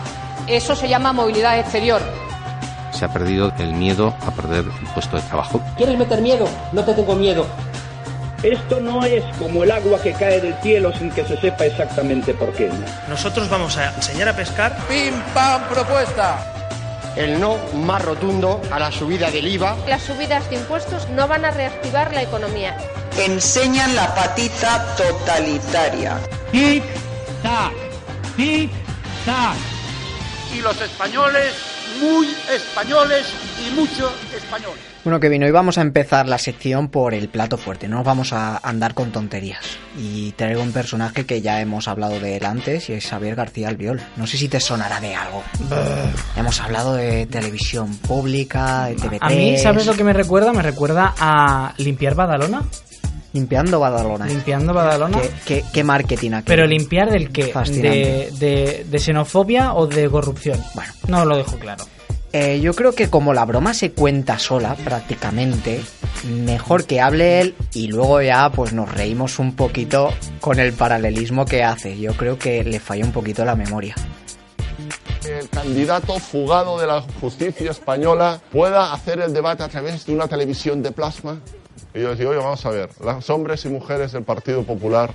[0.47, 2.01] Eso se llama movilidad exterior.
[2.91, 5.61] Se ha perdido el miedo a perder un puesto de trabajo.
[5.77, 6.45] ¿Quieres meter miedo?
[6.73, 7.47] No te tengo miedo.
[8.43, 12.33] Esto no es como el agua que cae del cielo sin que se sepa exactamente
[12.33, 12.71] por qué.
[13.09, 14.77] Nosotros vamos a enseñar a pescar.
[14.87, 16.39] ¡Pim, pam, propuesta!
[17.17, 19.75] El no más rotundo a la subida del IVA.
[19.87, 22.77] Las subidas de impuestos no van a reactivar la economía.
[23.17, 26.17] Enseñan la patita totalitaria.
[26.51, 26.83] Tic,
[27.43, 27.73] tac,
[28.37, 28.71] tic,
[29.25, 29.57] tac.
[30.55, 31.53] Y los españoles,
[32.01, 33.27] muy españoles
[33.65, 34.89] y mucho españoles.
[35.03, 38.05] Bueno, que vino, hoy vamos a empezar la sección por el plato fuerte, no nos
[38.05, 39.63] vamos a andar con tonterías.
[39.97, 43.69] Y traigo un personaje que ya hemos hablado de él antes y es Xavier García
[43.69, 44.01] Albiol.
[44.17, 45.43] No sé si te sonará de algo.
[46.35, 49.17] hemos hablado de televisión pública, de TV3.
[49.21, 50.51] A mí, ¿sabes lo que me recuerda?
[50.51, 52.63] Me recuerda a limpiar Badalona.
[53.33, 54.25] Limpiando Badalona.
[54.25, 55.19] Limpiando Badalona.
[55.21, 56.45] ¿Qué, qué, qué marketing aquí?
[56.47, 57.45] Pero limpiar del qué?
[57.47, 57.89] Fascinante.
[57.89, 60.59] De, de, de xenofobia o de corrupción?
[60.73, 61.85] Bueno, no lo dejo claro.
[62.31, 65.81] Eh, yo creo que como la broma se cuenta sola prácticamente,
[66.45, 71.45] mejor que hable él y luego ya pues nos reímos un poquito con el paralelismo
[71.45, 71.97] que hace.
[71.99, 73.95] Yo creo que le falla un poquito la memoria.
[75.27, 80.27] El candidato fugado de la justicia española pueda hacer el debate a través de una
[80.27, 81.39] televisión de plasma.
[81.93, 85.11] Y yo decía, oye, vamos a ver, los hombres y mujeres del Partido Popular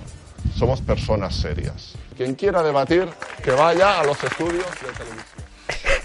[0.57, 1.93] somos personas serias.
[2.17, 3.07] Quien quiera debatir,
[3.43, 5.45] que vaya a los estudios de televisión.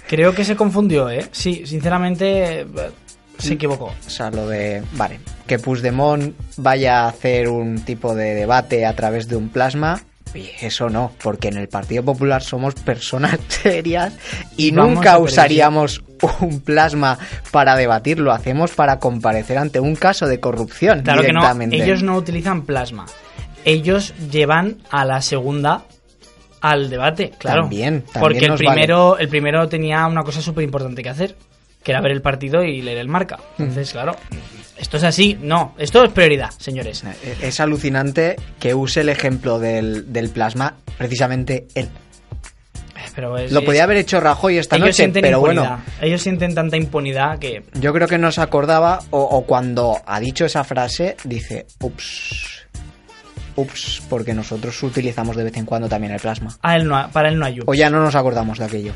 [0.09, 1.29] Creo que se confundió, ¿eh?
[1.33, 2.67] Sí, sinceramente
[3.39, 3.95] se equivocó.
[4.07, 4.83] O sea, lo de...
[4.93, 10.01] Vale, que Puigdemont vaya a hacer un tipo de debate a través de un plasma...
[10.61, 14.15] Eso no, porque en el Partido Popular somos personas serias
[14.57, 16.03] y Vamos nunca usaríamos
[16.41, 17.19] un plasma
[17.51, 21.77] para debatir, lo hacemos para comparecer ante un caso de corrupción Claro que no, directamente.
[21.77, 23.07] ellos no utilizan plasma.
[23.65, 25.85] Ellos llevan a la segunda
[26.61, 27.63] al debate, claro.
[27.63, 31.37] También, también Porque el primero, el primero tenía una cosa súper importante que hacer.
[31.83, 33.39] Que era ver el partido y leer el marca.
[33.59, 34.15] Entonces, claro,
[34.77, 37.03] esto es así, no, esto es prioridad, señores.
[37.05, 41.89] Eh, Es alucinante que use el ejemplo del, del plasma precisamente él.
[43.15, 45.63] Pero es- Lo podía haber hecho Rajoy esta ellos noche, pero impunidad.
[45.71, 50.01] bueno, Ellos sienten tanta impunidad que yo creo que no se acordaba o, o cuando
[50.07, 52.67] ha dicho esa frase dice, ups,
[53.57, 56.57] ups, porque nosotros utilizamos de vez en cuando también el plasma.
[56.63, 58.93] a él no, para él no hay O ya no nos acordamos de aquello.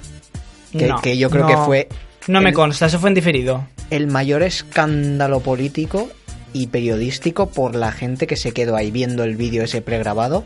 [0.71, 1.49] Que, No, que yo creo no.
[1.49, 1.89] que fue
[2.27, 3.67] No me consta, eso fue en diferido.
[3.91, 6.09] el mayor escándalo político
[6.53, 10.45] y periodístico por la gente que se quedó ahí viendo el vídeo ese pregrabado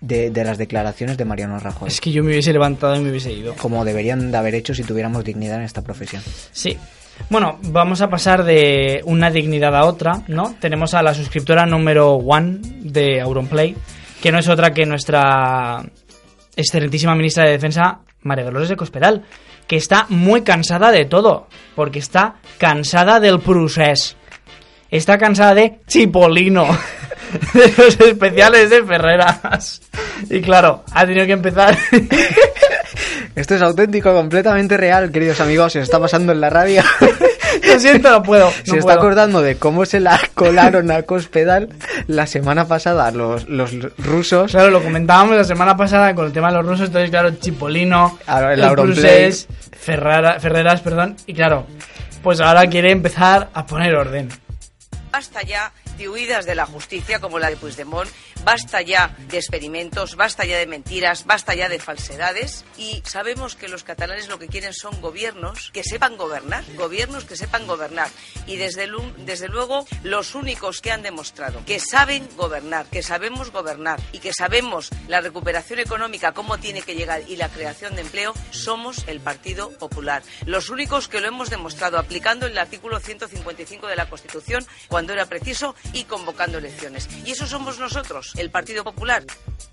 [0.00, 1.88] de, de las declaraciones de Mariano Rajoy.
[1.88, 3.54] Es que yo me hubiese levantado y me hubiese ido.
[3.54, 6.22] Como deberían de haber hecho si tuviéramos dignidad en esta profesión.
[6.52, 6.76] Sí.
[7.28, 10.54] Bueno, vamos a pasar de una dignidad a otra, ¿no?
[10.60, 13.76] Tenemos a la suscriptora número one de Auronplay,
[14.22, 15.84] que no es otra que nuestra
[16.56, 19.24] excelentísima ministra de Defensa, María Dolores de Cospedal,
[19.70, 21.46] que está muy cansada de todo,
[21.76, 24.16] porque está cansada del procés.
[24.90, 26.66] Está cansada de Chipolino,
[27.54, 29.80] de los especiales de Ferreras.
[30.28, 31.78] Y claro, ha tenido que empezar
[33.36, 35.74] Esto es auténtico, completamente real, queridos amigos.
[35.74, 36.82] Se está pasando en la radio.
[37.66, 38.50] Lo siento, no puedo.
[38.64, 41.68] se está acordando de cómo se la colaron a Cospedal
[42.06, 44.50] la semana pasada los, los rusos.
[44.52, 48.18] Claro, lo comentábamos la semana pasada con el tema de los rusos, entonces claro, Chipolino,
[48.26, 48.60] Ahora el
[49.80, 51.66] Ferrara- Ferreras, perdón, y claro,
[52.22, 54.28] pues ahora quiere empezar a poner orden.
[55.12, 58.10] Basta ya de la justicia como la de Puigdemont,
[58.42, 62.64] basta ya de experimentos, basta ya de mentiras, basta ya de falsedades.
[62.78, 67.36] Y sabemos que los catalanes lo que quieren son gobiernos que sepan gobernar, gobiernos que
[67.36, 68.08] sepan gobernar.
[68.46, 73.50] Y desde, lu- desde luego los únicos que han demostrado que saben gobernar, que sabemos
[73.52, 78.00] gobernar y que sabemos la recuperación económica, cómo tiene que llegar y la creación de
[78.02, 80.22] empleo, somos el Partido Popular.
[80.46, 85.26] Los únicos que lo hemos demostrado aplicando el artículo 155 de la Constitución cuando era
[85.26, 87.08] preciso y convocando elecciones.
[87.24, 89.24] Y eso somos nosotros, el Partido Popular.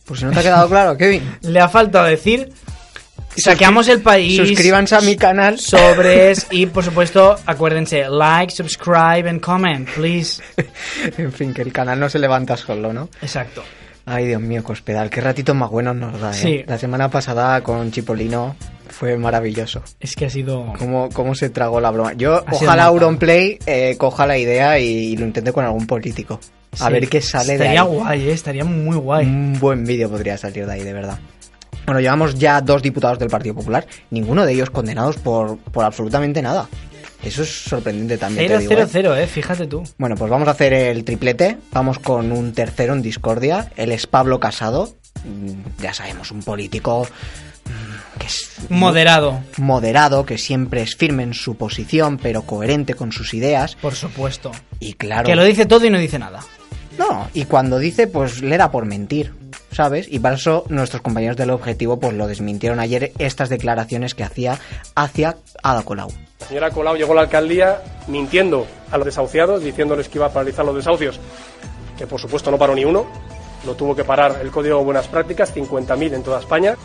[0.06, 1.38] Pues si no te ha quedado claro, Kevin.
[1.42, 2.52] Le ha faltado decir,
[3.36, 5.60] saqueamos el país, Suscríbanse a mi canal.
[5.60, 10.42] sobres y por supuesto, acuérdense, like, subscribe and comment, please.
[11.18, 13.10] en fin, que el canal no se levanta solo, ¿no?
[13.22, 13.64] Exacto.
[14.06, 16.34] Ay, Dios mío, Cospedal, qué ratitos más buenos nos da, ¿eh?
[16.34, 16.64] Sí.
[16.66, 18.56] La semana pasada con Chipolino
[18.98, 19.84] fue maravilloso.
[20.00, 20.74] Es que ha sido...
[20.80, 22.14] Cómo, cómo se tragó la broma.
[22.14, 22.86] Yo, Ha ojalá.
[22.86, 26.40] Auronplay eh, coja la idea y, lo intente con algún político.
[26.80, 27.88] A ver qué sale de Estaría ahí.
[27.88, 28.32] guay, ¿eh?
[28.32, 29.26] estaría muy guay.
[29.26, 31.20] Un buen vídeo podría salir de ahí, de verdad.
[31.86, 36.42] Bueno, llevamos ya dos diputados del Partido Popular, ninguno de ellos condenados por, por absolutamente
[36.42, 36.68] nada.
[37.24, 38.48] Eso es sorprendente también.
[38.48, 38.90] te 0 digo, 0 ¿eh?
[38.92, 39.84] 0 eh, fíjate tú.
[39.98, 41.58] Bueno, pues vamos a hacer el triplete.
[41.72, 43.72] Vamos con un tercero en discordia.
[43.78, 44.96] Él es Pablo Casado.
[45.24, 47.08] Mm, Ya sabemos, un político
[48.18, 53.34] que es Moderado, moderado, que siempre es firme en su posición, pero coherente con sus
[53.34, 53.76] ideas.
[53.76, 54.52] por supuesto.
[54.80, 55.26] Y claro.
[55.26, 56.40] Que lo dice todo y no dice nada.
[56.98, 59.34] No, y cuando dice, pues le da por mentir,
[59.72, 60.08] ¿sabes?
[60.10, 64.58] Y para eso nuestros compañeros del objetivo, pues lo desmintieron ayer estas declaraciones que hacía
[64.96, 66.12] hacia Ada Colau.
[66.40, 70.34] La señora Colau llegó a la alcaldía mintiendo a los desahuciados, diciéndoles que iba a
[70.34, 71.20] paralizar los desahucios,
[71.98, 73.06] que por supuesto no paró ni uno.
[73.66, 76.76] Lo tuvo que parar el Código de Buenas Prácticas, 50.000 en toda España.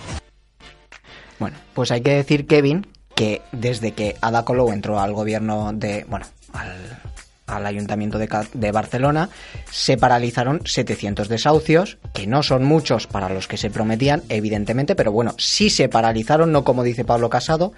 [1.43, 2.87] Bueno, pues hay que decir, Kevin,
[3.17, 9.29] que desde que Ada Colau entró al gobierno de, bueno, al, ayuntamiento de, de Barcelona,
[9.69, 15.11] se paralizaron 700 desahucios, que no son muchos para los que se prometían, evidentemente, pero
[15.11, 17.73] bueno, sí se paralizaron, no como dice Pablo Casado,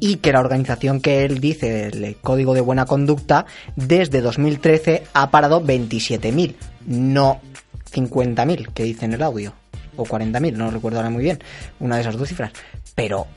[0.00, 3.46] y que la organización que él dice, el Código de Buena Conducta,
[3.76, 7.40] desde 2013 ha parado 27.000, no
[7.92, 9.54] 50.000, que dice en el audio,
[9.96, 11.38] o 40.000, no recuerdo ahora muy bien,
[11.80, 12.52] una de esas dos cifras,
[12.96, 13.28] pero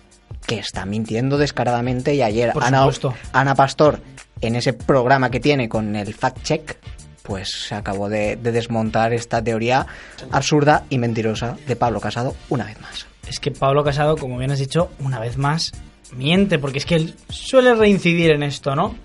[0.47, 2.89] que está mintiendo descaradamente y ayer Por Ana.
[3.33, 4.01] Ana Pastor,
[4.41, 6.77] en ese programa que tiene con el fact check,
[7.21, 9.85] pues se acabó de, de desmontar esta teoría
[10.31, 13.05] absurda y mentirosa de Pablo Casado una vez más.
[13.27, 15.71] Es que Pablo Casado, como bien has dicho, una vez más
[16.15, 18.95] miente, porque es que él suele reincidir en esto, ¿no?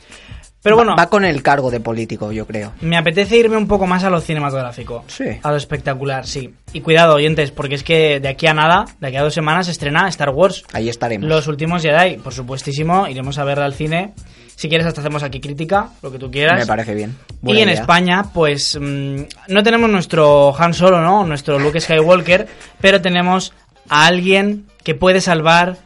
[0.65, 2.73] Pero bueno, Va, va con el cargo de político, yo creo.
[2.81, 5.05] me apetece irme un poco más a lo cinematográfico.
[5.07, 5.25] Sí.
[5.43, 6.55] A lo espectacular, sí.
[6.73, 9.67] Y cuidado, oyentes, porque es que de aquí a nada, de aquí a dos semanas,
[9.67, 10.65] se estrena Star Wars.
[10.73, 11.29] Ahí estaremos.
[11.29, 14.15] Los últimos Jedi, por supuestísimo, iremos a verla al cine.
[14.57, 16.59] Si quieres, hasta hacemos aquí crítica, lo que tú quieras.
[16.59, 17.15] Me parece bien.
[17.43, 17.81] Y en idea.
[17.81, 19.17] España, pues mm,
[19.49, 21.27] no tenemos nuestro Han Solo, ¿no?
[21.27, 22.47] Nuestro Luke Skywalker,
[22.81, 23.53] pero tenemos
[23.91, 25.77] a alguien que puede salvar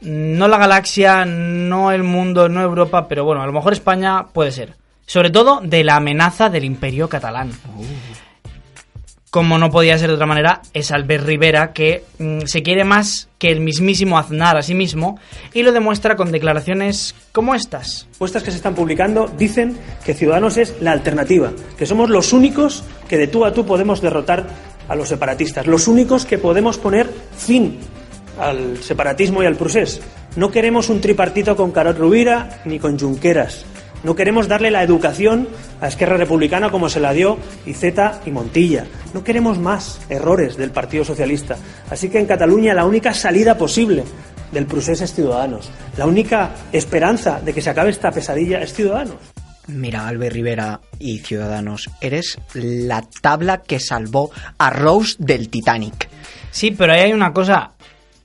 [0.00, 4.52] no la galaxia, no el mundo, no Europa, pero bueno, a lo mejor España puede
[4.52, 4.74] ser.
[5.06, 7.52] Sobre todo de la amenaza del imperio catalán.
[9.30, 13.28] como no podía ser de otra manera, es Albert Rivera, que mm, se quiere más
[13.38, 15.20] que el mismísimo Aznar a sí mismo
[15.54, 18.08] y lo demuestra con declaraciones como estas.
[18.14, 22.82] Encuestas que se están publicando dicen que Ciudadanos es la alternativa, que somos los únicos
[23.08, 24.46] que de tú a tú podemos derrotar
[24.88, 27.78] a los separatistas, los únicos que podemos poner fin
[28.40, 30.00] al separatismo y al procés.
[30.36, 33.64] No queremos un tripartito con Carot Rubira ni con Junqueras.
[34.02, 35.48] No queremos darle la educación
[35.80, 38.86] a Esquerra Republicana como se la dio Iceta y Montilla.
[39.12, 41.56] No queremos más errores del Partido Socialista.
[41.90, 44.04] Así que en Cataluña la única salida posible
[44.52, 45.70] del procés es Ciudadanos.
[45.98, 49.16] La única esperanza de que se acabe esta pesadilla es Ciudadanos.
[49.66, 56.08] Mira, Albert Rivera y Ciudadanos, eres la tabla que salvó a Rose del Titanic.
[56.50, 57.72] Sí, pero ahí hay una cosa.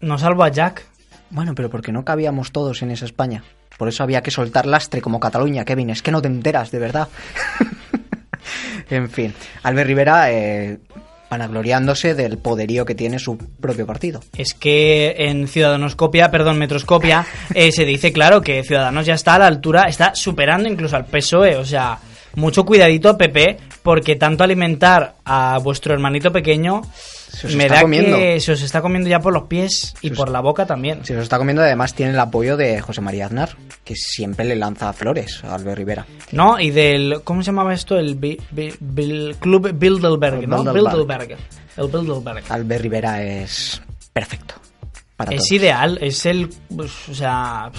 [0.02, 0.86] No salvo a Jack.
[1.30, 3.44] Bueno, pero porque no cabíamos todos en esa España.
[3.78, 5.90] Por eso había que soltar lastre como Cataluña, Kevin.
[5.90, 7.08] Es que no te enteras, de verdad.
[8.90, 9.34] en fin,
[9.64, 10.80] Albert Rivera eh,
[11.30, 14.22] vanagloriándose del poderío que tiene su propio partido.
[14.38, 19.40] Es que en Ciudadanoscopia, perdón, Metroscopia, eh, se dice claro que Ciudadanos ya está a
[19.40, 21.58] la altura, está superando incluso al PSOE.
[21.58, 22.00] O sea,
[22.36, 26.82] mucho cuidadito, PP, porque tanto alimentar a vuestro hermanito pequeño
[27.32, 28.18] Se os me está da comiendo.
[28.18, 31.04] que se os está comiendo ya por los pies y por la boca también.
[31.06, 34.56] Se los está comiendo, además tiene el apoyo de José María Aznar, que siempre le
[34.56, 36.06] lanza flores a Albert Rivera.
[36.32, 36.60] ¿No?
[36.60, 37.22] Y del.
[37.24, 37.98] ¿Cómo se llamaba esto?
[37.98, 38.18] El
[39.40, 40.64] Club Bilderberg, ¿no?
[40.64, 41.38] Bilderberg.
[41.78, 42.44] El Bilderberg.
[42.50, 43.82] Albert Rivera es
[44.14, 44.56] perfecto.
[45.18, 45.52] Para Es todos.
[45.52, 46.50] ideal, es el.
[46.76, 47.72] pues, o sea.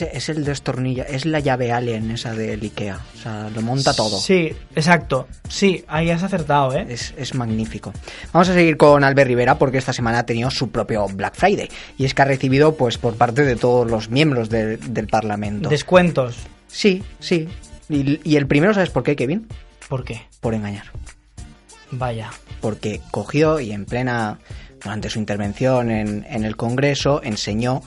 [0.00, 2.98] Es el destornilla, es la llave alien esa del Ikea.
[3.16, 4.18] O sea, lo monta todo.
[4.18, 5.26] Sí, exacto.
[5.48, 6.86] Sí, ahí has acertado, ¿eh?
[6.88, 7.92] Es, es magnífico.
[8.32, 11.68] Vamos a seguir con Albert Rivera porque esta semana ha tenido su propio Black Friday.
[11.96, 15.68] Y es que ha recibido, pues, por parte de todos los miembros de- del Parlamento.
[15.68, 16.36] Descuentos.
[16.66, 17.48] Sí, sí.
[17.88, 19.48] Y, y el primero, ¿sabes por qué, Kevin?
[19.88, 20.20] ¿Por qué?
[20.40, 20.84] Por engañar.
[21.90, 22.30] Vaya.
[22.60, 24.38] Porque cogió y en plena,
[24.82, 27.82] durante su intervención en, en el Congreso, enseñó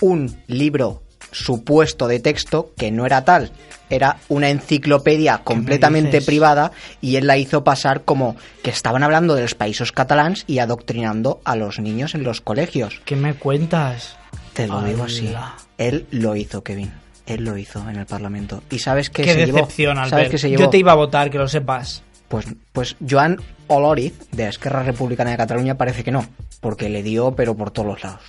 [0.00, 3.50] un libro supuesto de texto que no era tal.
[3.90, 9.42] Era una enciclopedia completamente privada y él la hizo pasar como que estaban hablando de
[9.42, 13.00] los países catalans y adoctrinando a los niños en los colegios.
[13.04, 14.16] ¿Qué me cuentas?
[14.52, 15.32] Te lo digo así.
[15.78, 16.92] Él lo hizo, Kevin.
[17.26, 18.62] Él lo hizo en el Parlamento.
[18.70, 19.58] ¿Y sabes qué, Qué se llevó?
[19.58, 20.30] decepción, ¿Sabes Albert.
[20.30, 20.62] qué se llevó?
[20.64, 22.02] Yo te iba a votar, que lo sepas.
[22.28, 26.26] Pues, pues Joan Oloriz, de Esquerra Republicana de Cataluña, parece que no,
[26.60, 28.22] porque le dio, pero por todos los lados.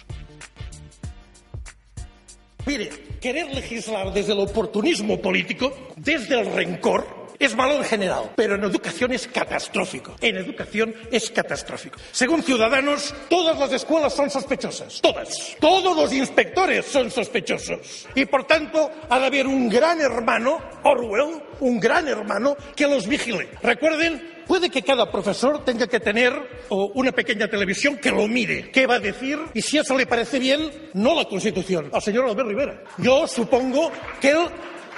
[2.69, 7.03] Mire, querer legislar desde el oportunismo político, desde el rencor,
[7.39, 10.15] es malo en general, pero en educación es catastrófico.
[10.21, 11.97] En educación es catastrófico.
[12.11, 15.01] Según Ciudadanos, todas las escuelas son sospechosas.
[15.01, 15.57] Todas.
[15.59, 18.07] Todos los inspectores son sospechosos.
[18.13, 23.07] Y por tanto, ha de haber un gran hermano, Orwell, un gran hermano, que los
[23.07, 23.49] vigile.
[23.63, 26.33] Recuerden, Puede que cada profesor tenga que tener
[26.71, 30.39] una pequeña televisión que lo mire, qué va a decir y si eso le parece
[30.39, 32.83] bien, no la Constitución, al señor Albert Rivera.
[32.97, 34.47] Yo supongo que él,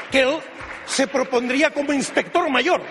[0.10, 0.36] que él
[0.86, 2.82] se propondría como inspector mayor.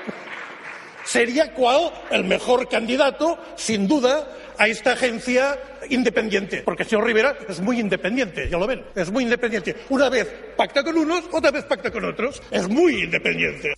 [1.02, 5.58] Sería cual el mejor candidato, sin duda, a esta agencia
[5.88, 6.61] independiente.
[6.62, 9.76] Porque el señor Rivera es muy independiente, ya lo ven, es muy independiente.
[9.88, 12.42] Una vez pacta con unos, otra vez pacta con otros.
[12.50, 13.72] Es muy independiente.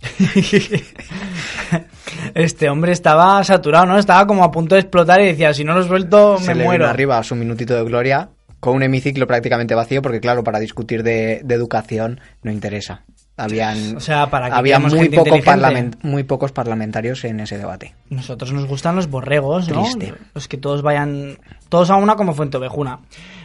[2.34, 3.98] Este hombre estaba saturado, ¿no?
[3.98, 6.64] Estaba como a punto de explotar y decía, si no lo suelto, Se me le
[6.64, 6.84] muero.
[6.84, 8.28] vino arriba su minutito de gloria
[8.60, 13.02] con un hemiciclo prácticamente vacío, porque claro, para discutir de, de educación no interesa.
[13.38, 15.44] Habían, O sea, para que había muy, poco inteligente.
[15.50, 17.94] parlament- muy pocos parlamentarios en ese debate.
[18.08, 19.82] Nosotros nos gustan los borregos, ¿no?
[19.82, 20.14] Triste.
[20.34, 21.38] Los que todos vayan,
[21.68, 23.00] todos a una como Fuentovejuna.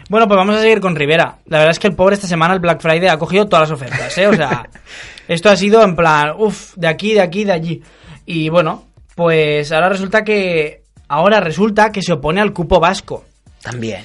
[0.10, 1.40] Bueno, pues vamos a seguir con Rivera.
[1.46, 3.78] La verdad es que el pobre esta semana, el Black Friday, ha cogido todas las
[3.78, 4.28] ofertas, ¿eh?
[4.28, 4.66] O sea,
[5.34, 7.82] esto ha sido en plan, uff, de aquí, de aquí, de allí.
[8.26, 8.84] Y bueno,
[9.16, 13.24] pues ahora resulta que, ahora resulta que se opone al cupo vasco.
[13.62, 14.04] También.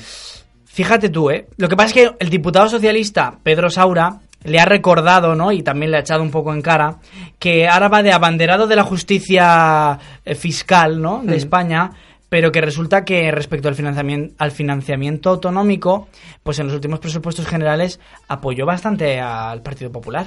[0.66, 1.46] Fíjate tú, ¿eh?
[1.56, 5.50] Lo que pasa es que el diputado socialista Pedro Saura le ha recordado, ¿no?
[5.50, 6.98] Y también le ha echado un poco en cara
[7.40, 11.22] que ahora va de abanderado de la justicia eh, fiscal, ¿no?
[11.24, 11.38] De Mm.
[11.38, 11.90] España,
[12.28, 16.08] pero que resulta que respecto al financiamiento, al financiamiento autonómico,
[16.42, 17.98] pues en los últimos presupuestos generales
[18.28, 20.26] apoyó bastante al Partido Popular.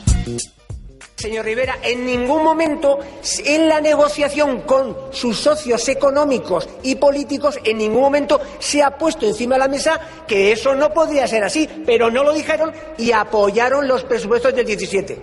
[1.20, 2.98] Señor Rivera, en ningún momento
[3.44, 9.26] en la negociación con sus socios económicos y políticos, en ningún momento se ha puesto
[9.26, 13.12] encima de la mesa que eso no podría ser así, pero no lo dijeron y
[13.12, 15.22] apoyaron los presupuestos del 17.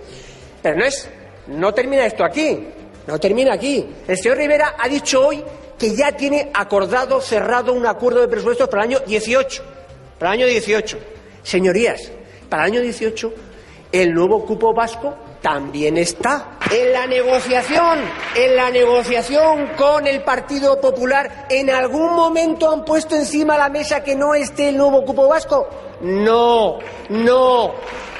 [0.61, 1.09] Pero no es,
[1.47, 2.59] no termina esto aquí,
[3.07, 3.83] no termina aquí.
[4.07, 5.43] El señor Rivera ha dicho hoy
[5.79, 9.63] que ya tiene acordado, cerrado un acuerdo de presupuestos para el año 18.
[10.19, 10.99] Para el año 18.
[11.41, 12.11] Señorías,
[12.49, 13.33] para el año 18
[13.91, 17.99] el nuevo cupo vasco también está En la negociación,
[18.35, 24.03] en la negociación con el Partido Popular, ¿en algún momento han puesto encima la mesa
[24.03, 25.67] que no esté el nuevo cupo vasco?
[26.01, 26.79] No,
[27.09, 27.73] no,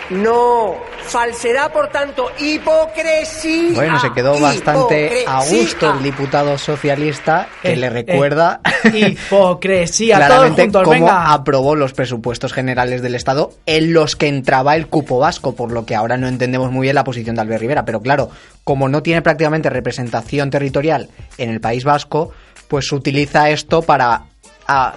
[0.10, 0.76] no.
[1.08, 3.74] Falsedad, por tanto, hipocresía.
[3.76, 8.60] Bueno, se quedó bastante a gusto el diputado socialista que Eh, le eh, recuerda
[8.94, 11.32] Hipocresía, claramente juntos, cómo venga.
[11.32, 15.86] aprobó los presupuestos generales del Estado en los que entraba el cupo vasco, por lo
[15.86, 17.86] que ahora no entendemos muy bien la posición de Albert Rivera.
[17.86, 18.30] Pero claro,
[18.66, 22.32] como no tiene prácticamente representación territorial en el País Vasco,
[22.68, 24.24] pues utiliza esto para
[24.68, 24.96] a-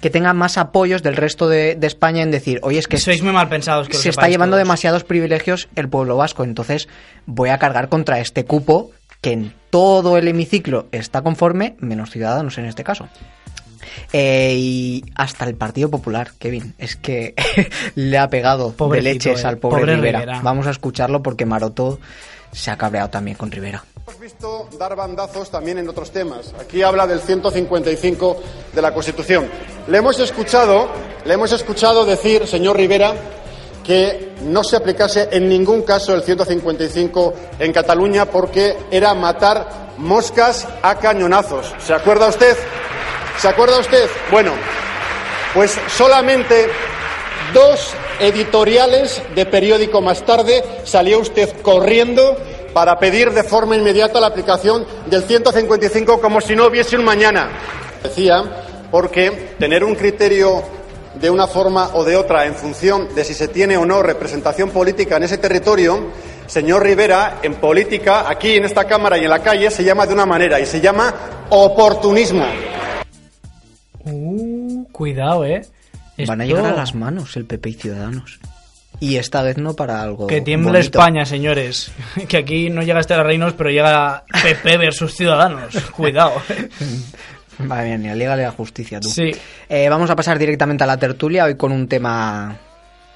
[0.00, 3.22] que tenga más apoyos del resto de, de España en decir, oye, es que Sois
[3.22, 4.64] muy mal pensados que se está llevando todos.
[4.66, 6.88] demasiados privilegios el pueblo vasco, entonces
[7.26, 12.58] voy a cargar contra este cupo que en todo el hemiciclo está conforme, menos ciudadanos
[12.58, 13.08] en este caso.
[14.12, 17.34] Eh, y hasta el Partido Popular, Kevin, es que
[17.94, 19.46] le ha pegado Pobrecito, de leches eh.
[19.46, 20.20] al pobre, Pobre Rivera.
[20.20, 20.40] Rivera.
[20.42, 21.98] Vamos a escucharlo porque Maroto
[22.52, 23.84] se ha cabreado también con Rivera.
[24.04, 26.52] Hemos visto dar bandazos también en otros temas.
[26.60, 28.36] Aquí habla del 155
[28.72, 29.48] de la Constitución.
[29.86, 30.88] Le hemos escuchado,
[31.24, 33.14] le hemos escuchado decir, señor Rivera,
[33.84, 40.66] que no se aplicase en ningún caso el 155 en Cataluña porque era matar moscas
[40.82, 41.72] a cañonazos.
[41.78, 42.56] ¿Se acuerda usted?
[43.38, 44.10] ¿Se acuerda usted?
[44.32, 44.50] Bueno,
[45.54, 46.68] pues solamente
[47.54, 52.36] dos editoriales de periódico más tarde salió usted corriendo
[52.72, 57.50] para pedir de forma inmediata la aplicación del 155 como si no hubiese un mañana.
[58.02, 58.42] Decía,
[58.90, 60.62] porque tener un criterio
[61.14, 64.70] de una forma o de otra en función de si se tiene o no representación
[64.70, 66.10] política en ese territorio,
[66.46, 70.14] señor Rivera, en política, aquí en esta Cámara y en la calle, se llama de
[70.14, 71.14] una manera y se llama
[71.50, 72.46] oportunismo.
[74.04, 75.62] Uh, cuidado, eh.
[76.26, 78.38] Van a llegar a las manos el PP y Ciudadanos.
[79.02, 80.28] Y esta vez no para algo.
[80.28, 80.98] Que tiemble bonito.
[81.00, 81.90] España, señores.
[82.28, 85.74] Que aquí no llega Estela Reinos, pero llega PP versus Ciudadanos.
[85.96, 86.34] Cuidado.
[87.58, 89.08] Madre mía, ni a Liga ni a la Justicia, tú.
[89.08, 89.32] Sí.
[89.68, 92.58] Eh, vamos a pasar directamente a la tertulia hoy con un tema.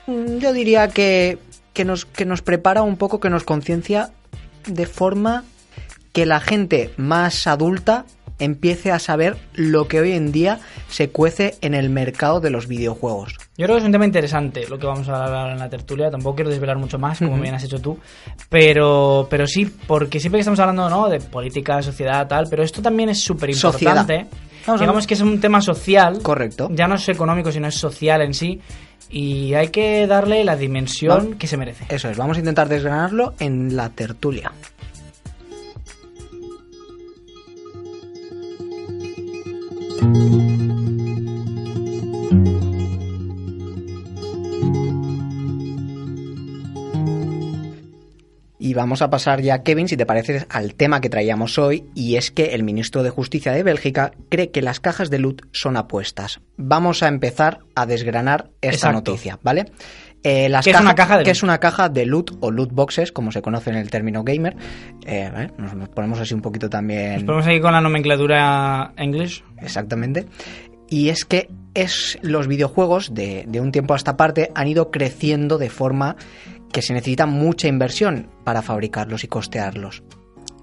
[0.09, 1.39] mm, Yo diría que,
[1.73, 4.11] que, nos, que nos prepara un poco, que nos conciencia
[4.67, 5.45] de forma
[6.13, 8.07] que la gente más adulta
[8.41, 10.59] empiece a saber lo que hoy en día
[10.89, 13.37] se cuece en el mercado de los videojuegos.
[13.59, 16.11] Yo creo que es un tema interesante lo que vamos a hablar en la tertulia.
[16.11, 17.99] Tampoco quiero desvelar mucho más, como bien has hecho tú.
[18.51, 21.09] Pero, pero sí, porque siempre que estamos hablando ¿no?
[21.09, 24.27] de política, sociedad, tal, pero esto también es súper importante.
[24.79, 26.21] Digamos que es un tema social.
[26.23, 26.69] Correcto.
[26.71, 28.61] Ya no es económico, sino es social en sí.
[29.09, 31.87] Y hay que darle la dimensión que se merece.
[31.89, 34.53] Eso es, vamos a intentar desgranarlo en la tertulia.
[48.67, 52.17] Y vamos a pasar ya, Kevin, si te parece, al tema que traíamos hoy, y
[52.17, 55.77] es que el ministro de Justicia de Bélgica cree que las cajas de loot son
[55.77, 56.41] apuestas.
[56.57, 59.13] Vamos a empezar a desgranar esta Exacto.
[59.13, 59.67] noticia, ¿vale?
[60.25, 61.37] Eh, las ¿Qué es una caja de ¿qué loot?
[61.37, 64.57] es una caja de loot o loot boxes, como se conoce en el término gamer?
[65.07, 65.53] Eh, ¿vale?
[65.59, 67.13] nos, ponemos así un poquito también...
[67.13, 69.45] Nos ponemos aquí con la nomenclatura English.
[69.63, 70.27] Exactamente.
[70.89, 74.91] Y es que es los videojuegos de, de un tiempo a esta parte han ido
[74.91, 76.17] creciendo de forma
[76.73, 80.03] que se necesita mucha inversión para fabricarlos y costearlos.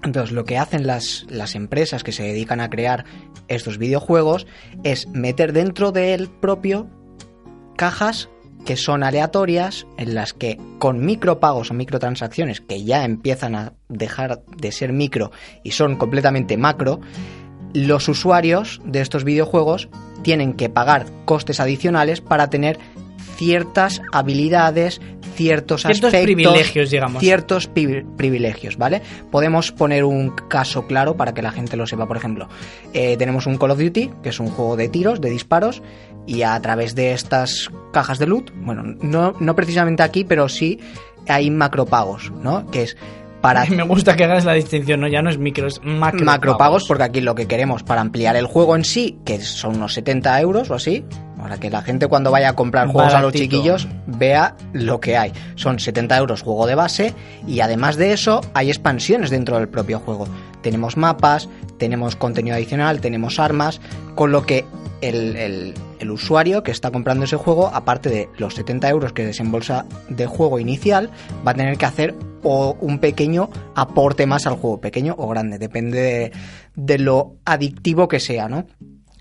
[0.02, 3.04] Entonces lo que hacen las, las empresas que se dedican a crear
[3.48, 4.46] estos videojuegos
[4.82, 6.88] es meter dentro del propio
[7.76, 8.28] cajas
[8.64, 14.42] que son aleatorias, en las que con micropagos o microtransacciones que ya empiezan a dejar
[14.56, 15.32] de ser micro
[15.62, 17.00] y son completamente macro,
[17.74, 19.88] los usuarios de estos videojuegos
[20.22, 22.78] tienen que pagar costes adicionales para tener
[23.36, 25.00] ciertas habilidades,
[25.34, 27.20] ciertos, Ciertos aspectos, privilegios, digamos.
[27.20, 29.02] ciertos privilegios, ¿vale?
[29.30, 32.06] Podemos poner un caso claro para que la gente lo sepa.
[32.06, 32.48] Por ejemplo,
[32.92, 35.82] eh, tenemos un Call of Duty, que es un juego de tiros, de disparos,
[36.26, 40.78] y a través de estas cajas de loot, bueno, no, no precisamente aquí, pero sí
[41.28, 42.70] hay macropagos, ¿no?
[42.70, 42.96] Que es
[43.40, 45.08] para Me gusta que hagas la distinción, ¿no?
[45.08, 46.24] Ya no es micro, es macro.
[46.24, 49.92] macropagos, porque aquí lo que queremos para ampliar el juego en sí, que son unos
[49.94, 51.04] 70 euros o así,
[51.44, 55.18] para que la gente cuando vaya a comprar juegos a los chiquillos vea lo que
[55.18, 55.30] hay.
[55.56, 57.12] Son 70 euros juego de base
[57.46, 60.26] y además de eso hay expansiones dentro del propio juego.
[60.62, 63.82] Tenemos mapas, tenemos contenido adicional, tenemos armas,
[64.14, 64.64] con lo que
[65.02, 69.24] el, el- el usuario que está comprando ese juego, aparte de los 70 euros que
[69.26, 71.10] desembolsa de juego inicial,
[71.46, 75.58] va a tener que hacer o un pequeño aporte más al juego, pequeño o grande,
[75.58, 76.32] depende de,
[76.74, 78.66] de lo adictivo que sea, ¿no?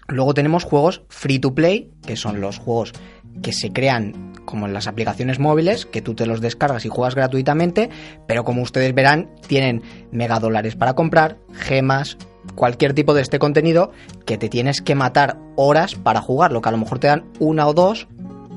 [0.07, 2.93] Luego tenemos juegos free to play, que son los juegos
[3.41, 7.15] que se crean como en las aplicaciones móviles, que tú te los descargas y juegas
[7.15, 7.89] gratuitamente,
[8.27, 9.81] pero como ustedes verán, tienen
[10.11, 12.17] megadólares para comprar, gemas,
[12.55, 13.91] cualquier tipo de este contenido
[14.25, 17.67] que te tienes que matar horas para jugarlo, que a lo mejor te dan una
[17.67, 18.07] o dos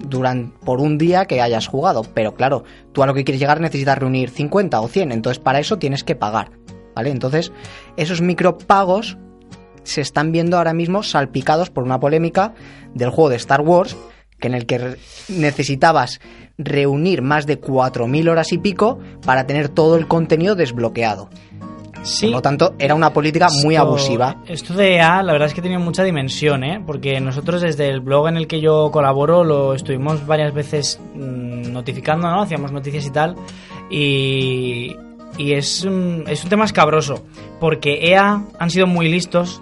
[0.09, 3.61] durante, por un día que hayas jugado, pero claro, tú a lo que quieres llegar
[3.61, 6.51] necesitas reunir 50 o 100, entonces para eso tienes que pagar,
[6.95, 7.11] ¿vale?
[7.11, 7.53] Entonces,
[7.97, 9.17] esos micropagos
[9.87, 12.55] se están viendo ahora mismo salpicados por una polémica
[12.95, 13.97] del juego de Star Wars,
[14.39, 14.97] que en el que
[15.29, 16.21] necesitabas
[16.59, 21.29] reunir más de 4.000 horas y pico para tener todo el contenido desbloqueado.
[22.03, 22.27] Sí.
[22.27, 24.37] Por lo tanto, era una política muy Esto- abusiva.
[24.47, 26.81] Esto de EA, la verdad es que tenía mucha dimensión, ¿eh?
[26.87, 31.73] Porque nosotros desde el blog en el que yo colaboro lo estuvimos varias veces mm,
[31.73, 32.43] notificando, ¿no?
[32.43, 33.35] Hacíamos noticias y tal.
[33.91, 34.95] Y,
[35.37, 37.25] y es, un, es un tema escabroso.
[37.59, 39.61] Porque EA han sido muy listos.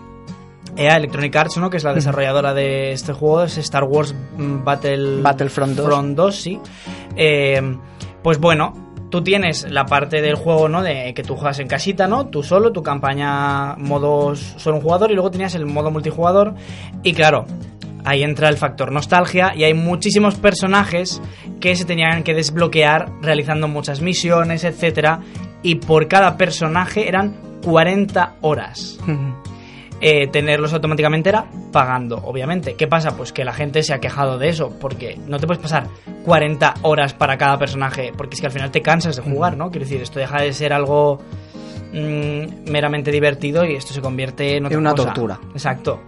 [0.77, 1.70] EA Electronic Arts, ¿no?
[1.70, 5.22] Que es la desarrolladora de este juego, es Star Wars mm, Battle...
[5.22, 5.87] Battlefront 2.
[5.87, 6.61] Front 2, sí.
[7.16, 7.61] Eh,
[8.22, 8.72] pues bueno,
[9.11, 10.83] tú tienes la parte del juego, ¿no?
[10.83, 12.27] De que tú juegas en casita, ¿no?
[12.27, 16.55] Tú solo, tu campaña modos solo un jugador y luego tenías el modo multijugador.
[17.05, 17.47] Y claro,
[18.05, 21.22] ahí entra el factor nostalgia y hay muchísimos personajes
[21.61, 25.20] que se tenían que desbloquear realizando muchas misiones, etcétera.
[25.62, 28.99] Y por cada personaje eran 40 horas.
[30.07, 32.75] Eh, tenerlos automáticamente era pagando, obviamente.
[32.75, 33.17] ¿Qué pasa?
[33.17, 35.87] Pues que la gente se ha quejado de eso, porque no te puedes pasar
[36.27, 39.71] 40 horas para cada personaje, porque es que al final te cansas de jugar, ¿no?
[39.71, 41.21] Quiero decir, esto deja de ser algo
[41.95, 45.05] mm, meramente divertido y esto se convierte en otra En una cosa.
[45.05, 45.41] tortura.
[45.55, 46.03] Exacto.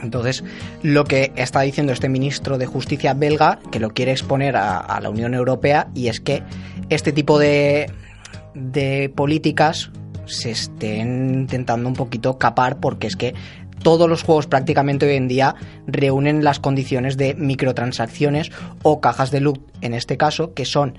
[0.00, 0.42] Entonces,
[0.82, 5.00] lo que está diciendo este ministro de Justicia belga, que lo quiere exponer a, a
[5.02, 6.42] la Unión Europea, y es que
[6.88, 7.90] este tipo de,
[8.54, 9.90] de políticas
[10.26, 13.34] se estén intentando un poquito capar, porque es que
[13.82, 15.54] todos los juegos prácticamente hoy en día
[15.86, 18.50] reúnen las condiciones de microtransacciones
[18.82, 20.96] o cajas de loot, en este caso, que son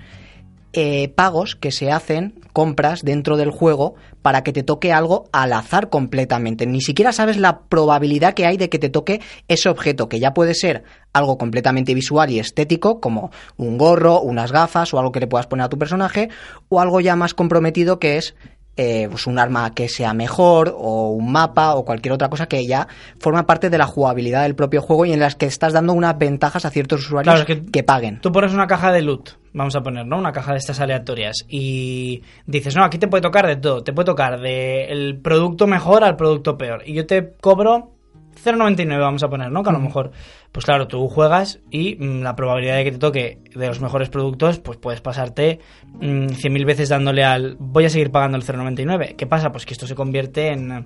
[0.77, 5.53] eh, pagos que se hacen, compras dentro del juego para que te toque algo al
[5.53, 6.65] azar completamente.
[6.65, 10.33] Ni siquiera sabes la probabilidad que hay de que te toque ese objeto, que ya
[10.33, 15.21] puede ser algo completamente visual y estético, como un gorro, unas gafas o algo que
[15.21, 16.27] le puedas poner a tu personaje,
[16.67, 18.35] o algo ya más comprometido que es
[18.77, 22.65] eh, pues un arma que sea mejor o un mapa o cualquier otra cosa que
[22.65, 22.87] ya
[23.19, 26.17] forma parte de la jugabilidad del propio juego y en las que estás dando unas
[26.17, 28.19] ventajas a ciertos usuarios Claro, es que que paguen.
[28.21, 30.17] Tú pones una caja de loot, vamos a poner, ¿no?
[30.17, 31.45] Una caja de estas aleatorias.
[31.47, 33.83] Y dices, no, aquí te puede tocar de todo.
[33.83, 36.83] Te puede tocar del producto mejor al producto peor.
[36.85, 37.94] Y yo te cobro
[38.43, 39.63] 0,99, vamos a poner, ¿no?
[39.63, 40.11] Que a lo mejor,
[40.51, 44.09] pues claro, tú juegas y mm, la probabilidad de que te toque de los mejores
[44.09, 45.59] productos, pues puedes pasarte
[45.93, 49.15] mm, 100.000 veces dándole al voy a seguir pagando el 0,99.
[49.15, 49.51] ¿Qué pasa?
[49.51, 50.85] Pues que esto se convierte en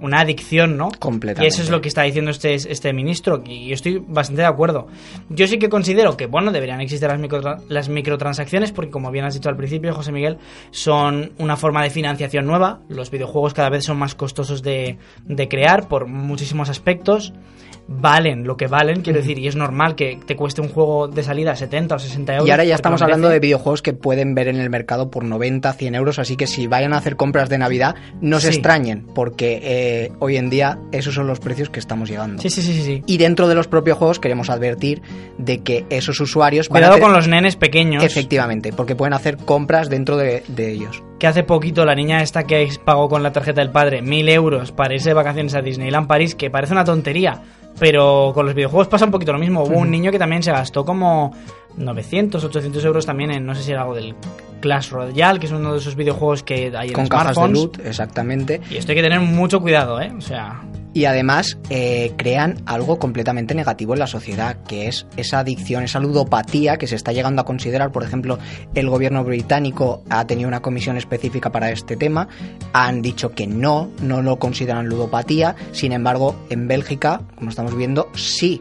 [0.00, 0.90] una adicción, ¿no?
[0.98, 1.44] Completamente.
[1.44, 4.48] Y eso es lo que está diciendo este, este ministro, y yo estoy bastante de
[4.48, 4.88] acuerdo.
[5.28, 9.24] Yo sí que considero que, bueno, deberían existir las, microtra- las microtransacciones, porque como bien
[9.24, 10.38] has dicho al principio, José Miguel,
[10.70, 12.80] son una forma de financiación nueva.
[12.88, 17.32] Los videojuegos cada vez son más costosos de, de crear por muchísimos aspectos.
[17.88, 21.22] Valen lo que valen, quiero decir, y es normal que te cueste un juego de
[21.22, 22.48] salida 70 o 60 euros.
[22.48, 25.72] Y ahora ya estamos hablando de videojuegos que pueden ver en el mercado por 90,
[25.72, 28.54] 100 euros, así que si vayan a hacer compras de Navidad, no se Sí.
[28.54, 32.42] extrañen, porque eh, hoy en día esos son los precios que estamos llegando.
[32.42, 33.02] Sí, sí, sí, sí.
[33.06, 35.00] Y dentro de los propios juegos queremos advertir
[35.38, 36.68] de que esos usuarios...
[36.68, 38.02] van a Cuidado hacer- con los nenes pequeños.
[38.02, 41.02] Efectivamente, porque pueden hacer compras dentro de, de ellos.
[41.20, 44.72] que hace poquito la niña esta que pagó con la tarjeta del padre mil euros
[44.72, 47.42] para irse de vacaciones a Disneyland París, que parece una tontería,
[47.78, 49.62] pero con los videojuegos pasa un poquito lo mismo.
[49.62, 51.34] Hubo un niño que también se gastó como
[51.76, 54.14] 900, 800 euros también en, no sé si era algo del
[54.60, 57.78] Clash Royale, que es uno de esos videojuegos que hay en Con cajas de loot,
[57.84, 58.60] exactamente.
[58.70, 60.12] Y esto hay que tener mucho cuidado, ¿eh?
[60.16, 60.62] O sea,
[60.96, 66.00] Y además eh, crean algo completamente negativo en la sociedad, que es esa adicción, esa
[66.00, 67.92] ludopatía que se está llegando a considerar.
[67.92, 68.38] Por ejemplo,
[68.74, 72.28] el gobierno británico ha tenido una comisión específica para este tema.
[72.72, 75.54] Han dicho que no, no lo consideran ludopatía.
[75.72, 78.58] Sin embargo, en Bélgica, como estamos viendo, sí.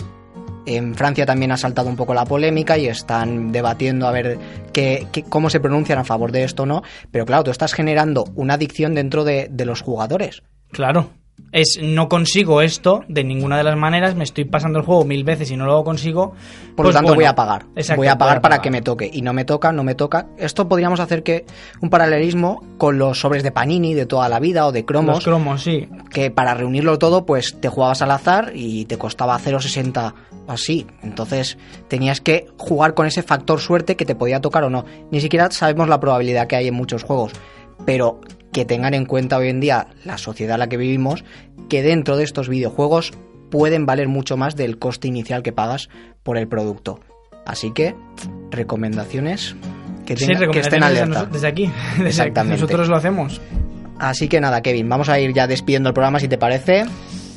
[0.65, 4.37] En Francia también ha saltado un poco la polémica y están debatiendo a ver
[4.73, 6.83] qué, qué- cómo se pronuncian a favor de esto o no.
[7.11, 10.43] Pero claro, tú estás generando una adicción dentro de, de los jugadores.
[10.71, 11.11] claro.
[11.55, 15.23] Es, no consigo esto de ninguna de las maneras, me estoy pasando el juego mil
[15.23, 16.33] veces y no lo consigo.
[16.75, 17.15] Por pues lo tanto, bueno.
[17.15, 17.65] voy a pagar.
[17.77, 19.09] Exacto, voy a pagar para que me toque.
[19.13, 20.27] Y no me toca, no me toca.
[20.37, 21.45] Esto podríamos hacer que
[21.79, 25.15] un paralelismo con los sobres de Panini de toda la vida o de cromos.
[25.15, 25.87] Los cromos, sí.
[26.11, 30.13] Que para reunirlo todo, pues te jugabas al azar y te costaba 0,60
[30.47, 30.85] o así.
[31.03, 34.83] Entonces tenías que jugar con ese factor suerte que te podía tocar o no.
[35.09, 37.31] Ni siquiera sabemos la probabilidad que hay en muchos juegos.
[37.85, 38.19] Pero
[38.55, 41.25] que tengan en cuenta hoy en día la sociedad en la que vivimos,
[41.67, 43.11] que dentro de estos videojuegos
[43.51, 45.89] pueden valer mucho más del coste inicial que pagas
[46.23, 47.01] por el producto.
[47.45, 47.95] Así que,
[48.51, 49.57] recomendaciones
[50.05, 51.25] que, Sí, tenga- que recomendaciones estén desde alerta.
[51.33, 51.71] desde aquí.
[51.97, 52.61] Desde Exactamente.
[52.61, 53.41] Nosotros lo hacemos.
[53.99, 56.85] Así que nada, Kevin, vamos a ir ya despidiendo el programa si te parece.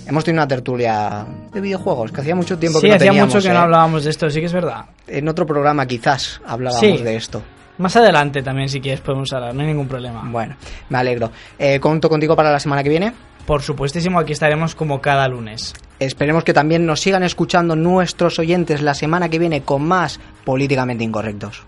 [0.06, 3.34] Hemos tenido una tertulia de videojuegos, que hacía mucho tiempo Sí, que no hacía teníamos,
[3.34, 3.54] mucho que ¿eh?
[3.54, 4.84] no hablábamos de esto, sí que es verdad.
[5.08, 7.02] En otro programa quizás hablábamos Sí.
[7.02, 7.42] de esto.
[7.78, 10.22] Más adelante también, si quieres, podemos hablar, no hay ningún problema.
[10.26, 10.56] Bueno,
[10.88, 11.30] me alegro.
[11.58, 13.12] Eh, ¿Conto contigo para la semana que viene?
[13.46, 15.74] Por supuestísimo, aquí estaremos como cada lunes.
[15.98, 21.04] Esperemos que también nos sigan escuchando nuestros oyentes la semana que viene con más políticamente
[21.04, 21.64] incorrectos.